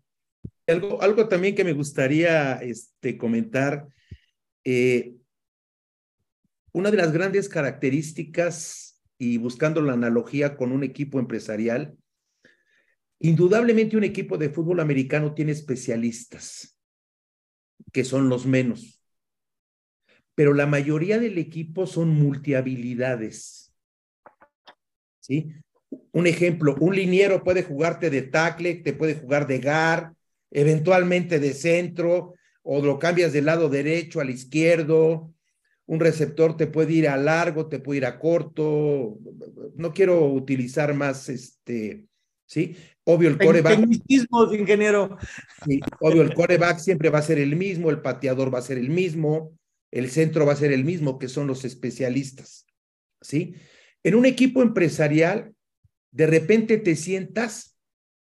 [0.68, 3.88] Algo, algo también que me gustaría este, comentar.
[4.63, 5.16] Eh,
[6.72, 8.86] una de las grandes características,
[9.18, 11.95] y buscando la analogía con un equipo empresarial,
[13.20, 16.78] indudablemente un equipo de fútbol americano tiene especialistas,
[17.91, 19.01] que son los menos,
[20.36, 23.74] pero la mayoría del equipo son multihabilidades.
[25.22, 25.53] ¿Sí?
[26.11, 30.13] Un ejemplo, un liniero puede jugarte de tackle, te puede jugar de guard,
[30.51, 35.34] eventualmente de centro, o lo cambias del lado derecho al izquierdo.
[35.86, 39.18] Un receptor te puede ir a largo, te puede ir a corto.
[39.76, 42.07] No quiero utilizar más este,
[42.45, 42.75] ¿sí?
[43.03, 43.79] Obvio el coreback.
[44.53, 45.17] ingeniero.
[45.65, 48.77] Sí, obvio el coreback siempre va a ser el mismo, el pateador va a ser
[48.77, 49.57] el mismo,
[49.91, 52.65] el centro va a ser el mismo, que son los especialistas,
[53.21, 53.55] ¿sí?
[54.03, 55.53] En un equipo empresarial,
[56.11, 57.77] de repente te sientas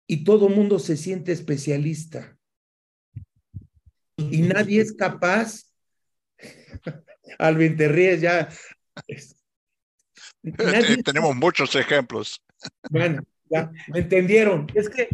[0.06, 2.36] y todo mundo se siente especialista.
[4.16, 5.64] Y nadie es capaz.
[7.38, 8.48] Alvin, te ríes ya.
[11.04, 12.40] Tenemos muchos ejemplos.
[12.90, 14.66] Bueno, ya, me entendieron.
[14.74, 15.08] Es que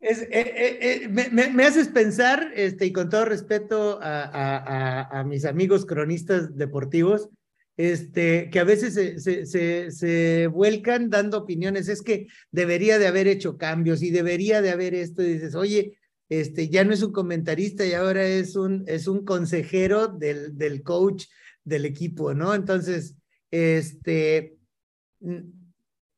[0.00, 5.24] eh, eh, eh, me, me, haces pensar, este, y con todo respeto a, a, a,
[5.24, 7.30] mis amigos cronistas deportivos,
[7.76, 13.26] este, que a veces se, se, se, vuelcan dando opiniones, es que debería de haber
[13.26, 15.98] hecho cambios y debería de haber esto, y dices, oye,
[16.28, 20.82] este, ya no es un comentarista y ahora es un, es un consejero del, del
[20.82, 21.26] coach
[21.64, 22.54] del equipo, ¿no?
[22.54, 23.16] Entonces,
[23.50, 24.56] este,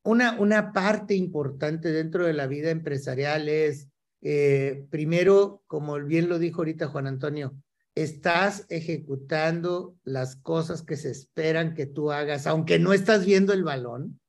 [0.07, 3.89] una, una parte importante dentro de la vida empresarial es,
[4.23, 7.55] eh, primero, como bien lo dijo ahorita Juan Antonio,
[7.95, 13.65] estás ejecutando las cosas que se esperan que tú hagas, aunque no estás viendo el
[13.65, 14.21] balón,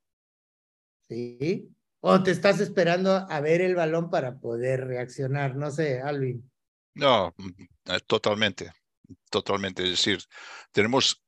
[1.10, 1.70] ¿sí?
[2.00, 6.50] O te estás esperando a ver el balón para poder reaccionar, no sé, Alvin.
[6.94, 7.36] No,
[7.86, 8.72] eh, totalmente,
[9.30, 9.84] totalmente.
[9.84, 10.20] Es decir,
[10.72, 11.24] tenemos,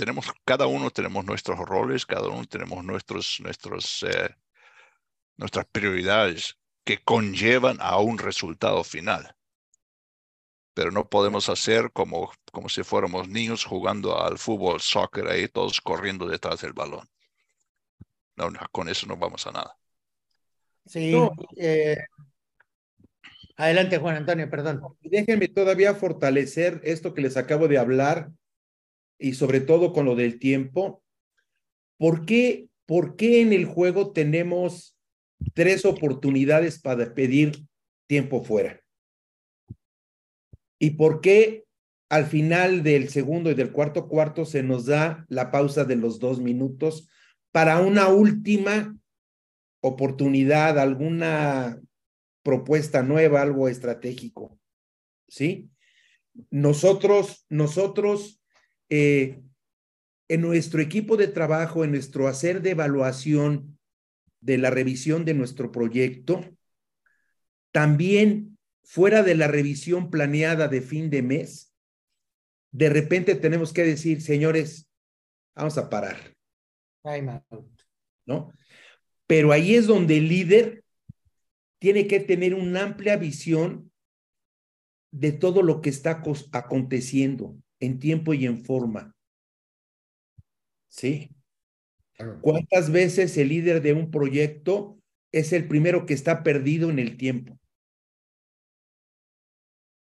[0.00, 4.34] tenemos, cada uno tenemos nuestros roles, cada uno tenemos nuestros, nuestros, eh,
[5.36, 9.36] nuestras prioridades que conllevan a un resultado final
[10.72, 15.78] pero no podemos hacer como, como si fuéramos niños jugando al fútbol, soccer ahí, todos
[15.82, 17.06] corriendo detrás del balón.
[18.36, 19.76] No, con eso no vamos a nada.
[20.86, 21.14] Sí.
[21.58, 21.98] Eh,
[23.56, 24.80] adelante, Juan Antonio, perdón.
[25.02, 28.30] Déjenme todavía fortalecer esto que les acabo de hablar
[29.20, 31.02] y sobre todo con lo del tiempo.
[31.98, 34.96] ¿Por qué, por qué en el juego tenemos
[35.54, 37.52] tres oportunidades para pedir
[38.06, 38.80] tiempo fuera?
[40.78, 41.64] ¿Y por qué
[42.08, 46.18] al final del segundo y del cuarto cuarto se nos da la pausa de los
[46.18, 47.08] dos minutos
[47.52, 48.96] para una última
[49.82, 51.80] oportunidad, alguna
[52.42, 54.58] propuesta nueva, algo estratégico?
[55.28, 55.70] ¿Sí?
[56.50, 58.39] Nosotros, nosotros,
[58.90, 59.40] eh,
[60.28, 63.78] en nuestro equipo de trabajo, en nuestro hacer de evaluación
[64.40, 66.44] de la revisión de nuestro proyecto,
[67.72, 71.72] también fuera de la revisión planeada de fin de mes,
[72.72, 74.88] de repente tenemos que decir, señores,
[75.54, 76.36] vamos a parar.
[78.26, 78.52] ¿No?
[79.26, 80.84] Pero ahí es donde el líder
[81.78, 83.90] tiene que tener una amplia visión
[85.12, 86.22] de todo lo que está
[86.52, 89.14] aconteciendo en tiempo y en forma.
[90.88, 91.30] ¿Sí?
[92.42, 94.98] ¿Cuántas veces el líder de un proyecto
[95.32, 97.58] es el primero que está perdido en el tiempo?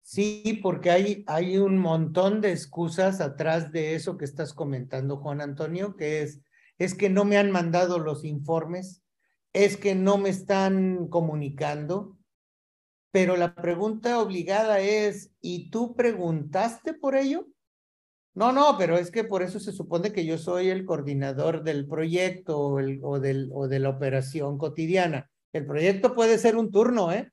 [0.01, 5.43] Sí, porque hay, hay un montón de excusas atrás de eso que estás comentando, Juan
[5.43, 6.41] Antonio, que es,
[6.79, 9.03] es que no me han mandado los informes,
[9.53, 12.17] es que no me están comunicando,
[13.11, 17.47] pero la pregunta obligada es, ¿y tú preguntaste por ello?
[18.39, 21.89] No, no, pero es que por eso se supone que yo soy el coordinador del
[21.89, 25.29] proyecto o, el, o, del, o de la operación cotidiana.
[25.53, 27.33] El proyecto puede ser un turno, ¿eh?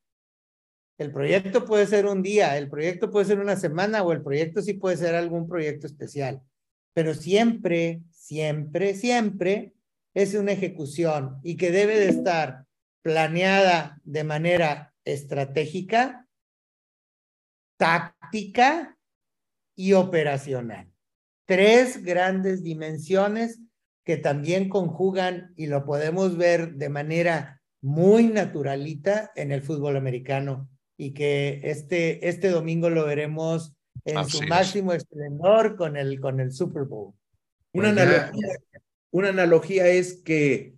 [0.98, 4.64] El proyecto puede ser un día, el proyecto puede ser una semana o el proyecto
[4.64, 6.42] sí puede ser algún proyecto especial.
[6.96, 9.76] Pero siempre, siempre, siempre
[10.16, 12.66] es una ejecución y que debe de estar
[13.04, 16.28] planeada de manera estratégica,
[17.78, 18.98] táctica
[19.76, 20.95] y operacional.
[21.46, 23.60] Tres grandes dimensiones
[24.04, 30.70] que también conjugan y lo podemos ver de manera muy naturalita en el fútbol americano
[30.98, 33.74] y que este, este domingo lo veremos
[34.06, 37.14] en su máximo esplendor con el, con el Super Bowl.
[37.74, 38.58] Una pues analogía,
[39.12, 40.76] una analogía es que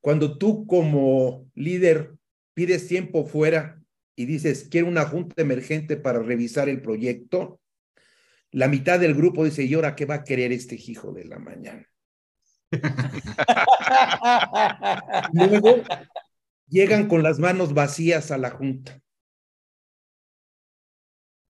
[0.00, 2.14] cuando tú como líder
[2.54, 3.82] pides tiempo fuera
[4.16, 7.60] y dices, quiero una junta emergente para revisar el proyecto,
[8.56, 11.38] la mitad del grupo dice, ¿y ahora qué va a querer este hijo de la
[11.38, 11.86] mañana?
[15.34, 15.82] Luego
[16.66, 18.98] llegan con las manos vacías a la junta.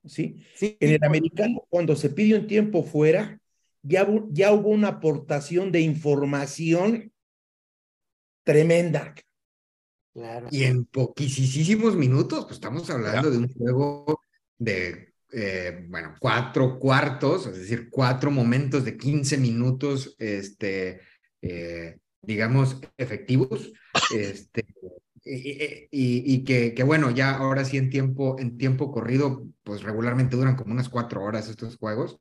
[0.05, 0.45] ¿Sí?
[0.57, 3.41] sí en el americano, cuando se pide un tiempo fuera,
[3.83, 7.13] ya, ya hubo una aportación de información
[8.43, 9.15] tremenda.
[10.13, 10.49] Claro.
[10.51, 14.21] Y en poquísimos minutos, pues estamos hablando de un juego
[14.59, 21.03] de eh, bueno, cuatro cuartos, es decir, cuatro momentos de 15 minutos, este,
[21.43, 23.71] eh, digamos, efectivos,
[24.17, 24.65] este,
[25.23, 30.57] y, que, que, bueno, ya ahora sí en tiempo, en tiempo corrido, pues regularmente duran
[30.57, 32.19] como unas cuatro horas estos juegos,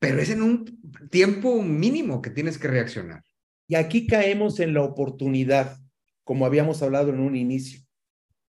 [0.00, 0.64] pero es en un
[1.12, 3.22] tiempo mínimo que tienes que reaccionar.
[3.68, 5.78] Y aquí caemos en la oportunidad,
[6.24, 7.80] como habíamos hablado en un inicio.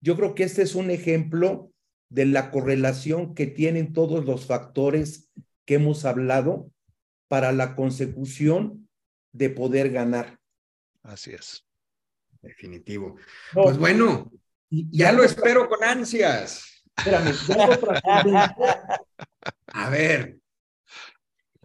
[0.01, 1.71] Yo creo que este es un ejemplo
[2.09, 5.31] de la correlación que tienen todos los factores
[5.65, 6.71] que hemos hablado
[7.27, 8.87] para la consecución
[9.31, 10.39] de poder ganar.
[11.03, 11.65] Así es.
[12.41, 13.17] Definitivo.
[13.53, 14.31] pues bueno,
[14.69, 16.83] ya lo espero con ansias.
[16.95, 17.33] Espérame,
[19.67, 20.37] A ver.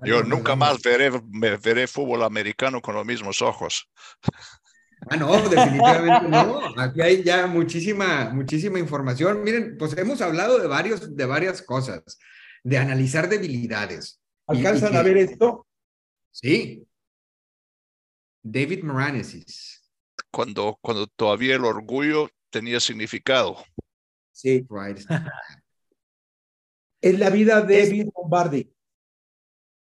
[0.03, 1.11] Yo nunca más veré,
[1.62, 3.88] veré fútbol americano con los mismos ojos.
[5.09, 6.61] Ah, no, definitivamente no.
[6.78, 9.42] Aquí hay ya muchísima, muchísima información.
[9.42, 12.18] Miren, pues hemos hablado de, varios, de varias cosas,
[12.62, 14.20] de analizar debilidades.
[14.46, 15.66] ¿Alcanzan a ver esto?
[16.30, 16.86] Sí.
[18.42, 19.90] David Moranesis.
[20.30, 23.57] Cuando, cuando todavía el orgullo tenía significado.
[24.32, 24.66] Sí.
[27.01, 28.72] es la vida de David Lombardi.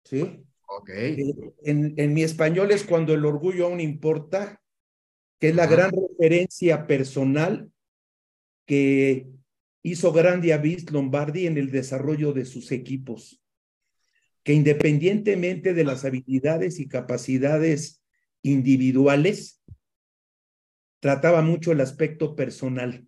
[0.04, 0.44] ¿Sí?
[0.66, 0.90] Ok.
[0.90, 4.60] En, en mi español es cuando el orgullo aún importa
[5.44, 7.70] que es la gran referencia personal
[8.64, 9.28] que
[9.82, 13.44] hizo grande a Vince Lombardi en el desarrollo de sus equipos,
[14.42, 18.02] que independientemente de las habilidades y capacidades
[18.40, 19.62] individuales,
[20.98, 23.06] trataba mucho el aspecto personal,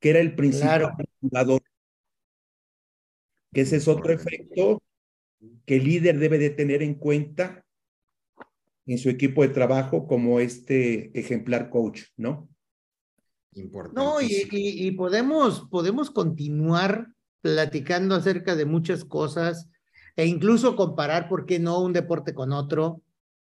[0.00, 1.60] que era el principal jugador.
[3.52, 4.82] Que ese es otro efecto
[5.66, 7.61] que el líder debe de tener en cuenta
[8.86, 12.48] en su equipo de trabajo como este ejemplar coach, ¿no?
[13.54, 14.00] Importante.
[14.00, 17.08] No, y, y, podemos, podemos continuar
[17.42, 19.68] platicando acerca de muchas cosas
[20.16, 23.02] e incluso comparar, ¿por qué no?, un deporte con otro.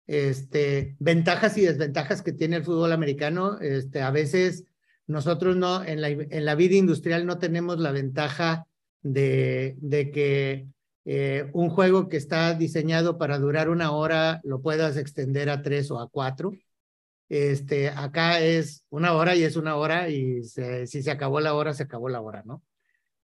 [0.06, 3.60] Este, ventajas y desventajas que tiene el fútbol americano.
[3.60, 4.64] Este, a veces
[5.06, 8.66] nosotros no, en la, en la vida industrial no tenemos la ventaja
[9.02, 10.66] de, de que
[11.04, 15.90] eh, un juego que está diseñado para durar una hora lo puedas extender a tres
[15.90, 16.52] o a cuatro.
[17.28, 21.72] Este, acá es una hora y es una hora y si se acabó la hora,
[21.72, 22.62] se acabó la hora, ¿no?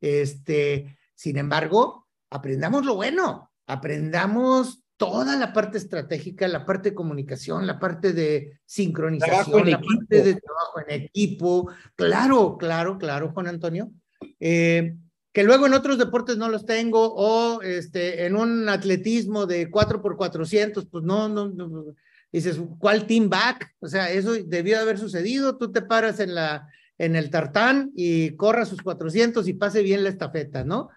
[0.00, 7.66] Este, sin embargo, aprendamos lo bueno, aprendamos toda la parte estratégica, la parte de comunicación,
[7.66, 11.70] la parte de sincronización, la parte de trabajo en equipo.
[11.94, 13.92] Claro, claro, claro, Juan Antonio.
[14.40, 14.96] Eh,
[15.32, 20.00] que luego en otros deportes no los tengo, o este, en un atletismo de 4
[20.02, 21.94] por 400 pues no, no, no,
[22.32, 23.74] dices, ¿cuál team back?
[23.80, 26.68] O sea, eso debió de haber sucedido, tú te paras en, la,
[26.98, 30.88] en el tartán y corras sus 400 y pase bien la estafeta, ¿no?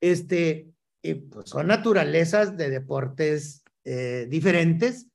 [0.00, 0.68] Este,
[1.02, 5.08] pues son naturalezas de deportes eh, diferentes,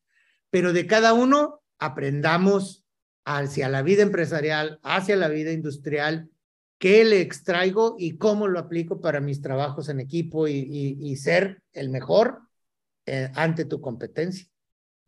[0.50, 2.84] pero de cada uno aprendamos
[3.26, 6.30] hacia la vida empresarial, hacia la vida industrial,
[6.78, 11.90] qué le extraigo y cómo lo aplico para mis trabajos en equipo y, ser el
[11.90, 12.42] mejor
[13.06, 14.48] eh, ante tu competencia.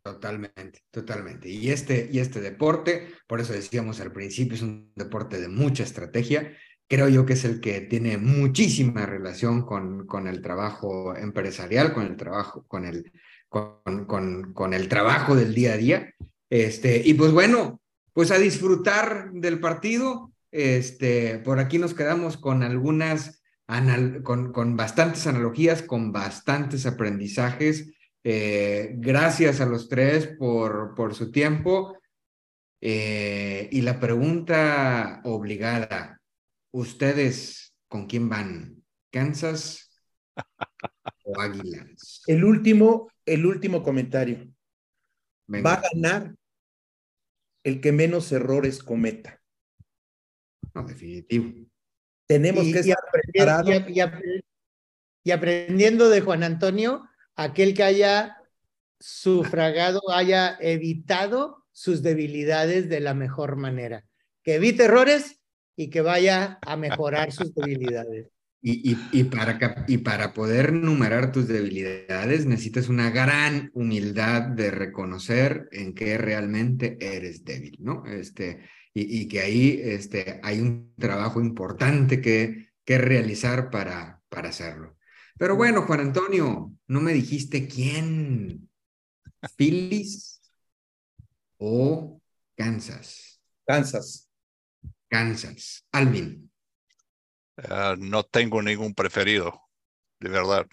[0.03, 1.49] Totalmente, totalmente.
[1.49, 5.84] Y este, y este deporte, por eso decíamos al principio, es un deporte de mucha
[5.84, 6.55] estrategia.
[6.88, 12.05] Creo yo que es el que tiene muchísima relación con, con el trabajo empresarial, con
[12.05, 13.11] el trabajo, con el,
[13.49, 14.05] con,
[14.53, 16.13] con, el trabajo del día a día.
[16.49, 17.82] Este, y pues bueno,
[18.13, 23.43] pues a disfrutar del partido, este, por aquí nos quedamos con algunas,
[24.23, 27.93] con, con bastantes analogías, con bastantes aprendizajes.
[28.23, 31.97] Eh, gracias a los tres por, por su tiempo.
[32.81, 36.21] Eh, y la pregunta obligada,
[36.71, 38.83] ¿ustedes con quién van?
[39.11, 39.99] ¿Kansas
[41.23, 42.21] o Águilas?
[42.27, 44.47] El último, el último comentario.
[45.49, 46.35] Va a ganar
[47.63, 49.36] el que menos errores cometa.
[50.78, 51.51] No, definitivo.
[52.28, 53.69] Tenemos que estar preparados.
[55.23, 57.03] Y, aprendiendo de Juan Antonio,
[57.36, 58.38] aquel que haya
[58.99, 64.05] sufragado, haya evitado sus debilidades de la mejor manera.
[64.43, 65.41] Que evite errores
[65.75, 68.28] y que vaya a mejorar sus debilidades.
[68.61, 75.69] Y, y, para, y para poder numerar tus debilidades necesitas una gran humildad de reconocer
[75.71, 78.05] en qué realmente eres débil, ¿no?
[78.05, 78.61] Este,
[78.99, 84.97] y, que ahí este, hay un trabajo importante que, que realizar para, para hacerlo.
[85.37, 88.69] Pero bueno, Juan Antonio, no me dijiste quién.
[89.55, 90.41] ¿Phillies
[91.57, 92.19] o
[92.55, 93.39] Kansas?
[93.65, 94.29] Kansas.
[95.07, 95.85] Kansas.
[95.91, 96.51] Alvin.
[97.57, 99.61] Ah, no tengo ningún preferido,
[100.19, 100.67] de verdad.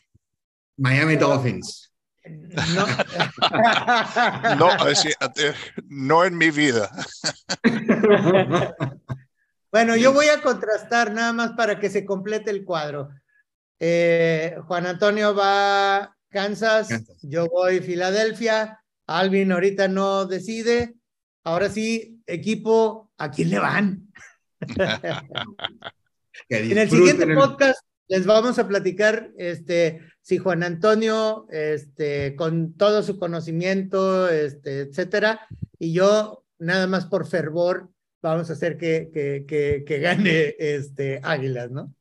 [0.76, 1.93] Miami Dolphins.
[2.24, 2.86] No,
[4.58, 4.70] no,
[5.36, 5.54] eh,
[5.88, 6.90] no en mi vida.
[9.70, 13.10] bueno, yo voy a contrastar nada más para que se complete el cuadro.
[13.78, 20.94] Eh, Juan Antonio va Kansas, Kansas, yo voy Filadelfia, Alvin ahorita no decide.
[21.44, 24.08] Ahora sí, equipo, ¿a quién le van?
[26.48, 33.02] en el siguiente podcast les vamos a platicar este, si Juan Antonio, este, con todo
[33.02, 35.46] su conocimiento, este, etcétera,
[35.78, 37.90] y yo, nada más por fervor,
[38.22, 41.94] vamos a hacer que, que, que, que gane este, Águilas, ¿no?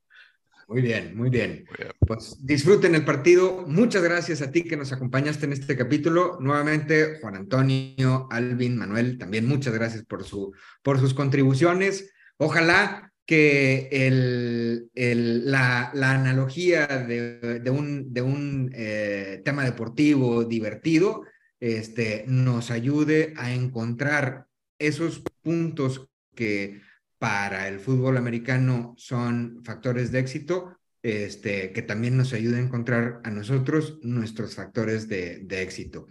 [0.69, 1.65] Muy bien, muy bien.
[1.99, 3.65] Pues disfruten el partido.
[3.67, 6.38] Muchas gracias a ti que nos acompañaste en este capítulo.
[6.39, 12.13] Nuevamente, Juan Antonio, Alvin, Manuel, también muchas gracias por, su, por sus contribuciones.
[12.38, 21.24] Ojalá que la, analogía de, de un, de un eh, tema deportivo divertido
[21.59, 24.47] este, nos ayude a encontrar
[24.78, 26.82] esos puntos que
[27.17, 33.21] para el fútbol americano son factores de éxito, este, que también nos ayude a encontrar
[33.24, 36.07] a nosotros nuestros factores de, de éxito.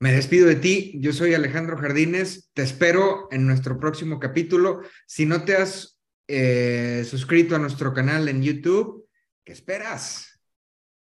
[0.00, 4.80] Me despido de ti, yo soy Alejandro Jardines, te espero en nuestro próximo capítulo.
[5.06, 5.99] Si no te has
[6.32, 9.08] eh, suscrito a nuestro canal en YouTube.
[9.44, 10.40] ¿Qué esperas?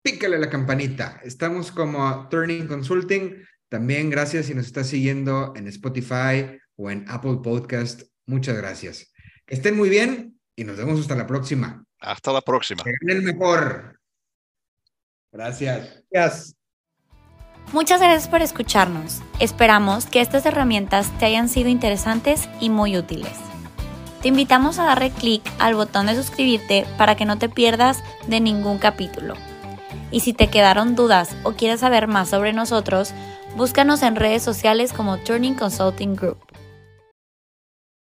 [0.02, 1.20] Pícale la campanita.
[1.24, 3.42] Estamos como Turning Consulting.
[3.68, 8.02] También gracias si nos estás siguiendo en Spotify o en Apple Podcast.
[8.26, 9.12] Muchas gracias.
[9.46, 11.84] Que estén muy bien y nos vemos hasta la próxima.
[11.98, 12.84] Hasta la próxima.
[12.84, 13.98] Que el mejor.
[15.32, 16.04] Gracias.
[16.10, 16.56] Gracias.
[17.72, 19.22] Muchas gracias por escucharnos.
[19.40, 23.45] Esperamos que estas herramientas te hayan sido interesantes y muy útiles.
[24.26, 28.40] Te invitamos a darle clic al botón de suscribirte para que no te pierdas de
[28.40, 29.34] ningún capítulo.
[30.10, 33.12] Y si te quedaron dudas o quieres saber más sobre nosotros,
[33.56, 36.45] búscanos en redes sociales como Turning Consulting Group.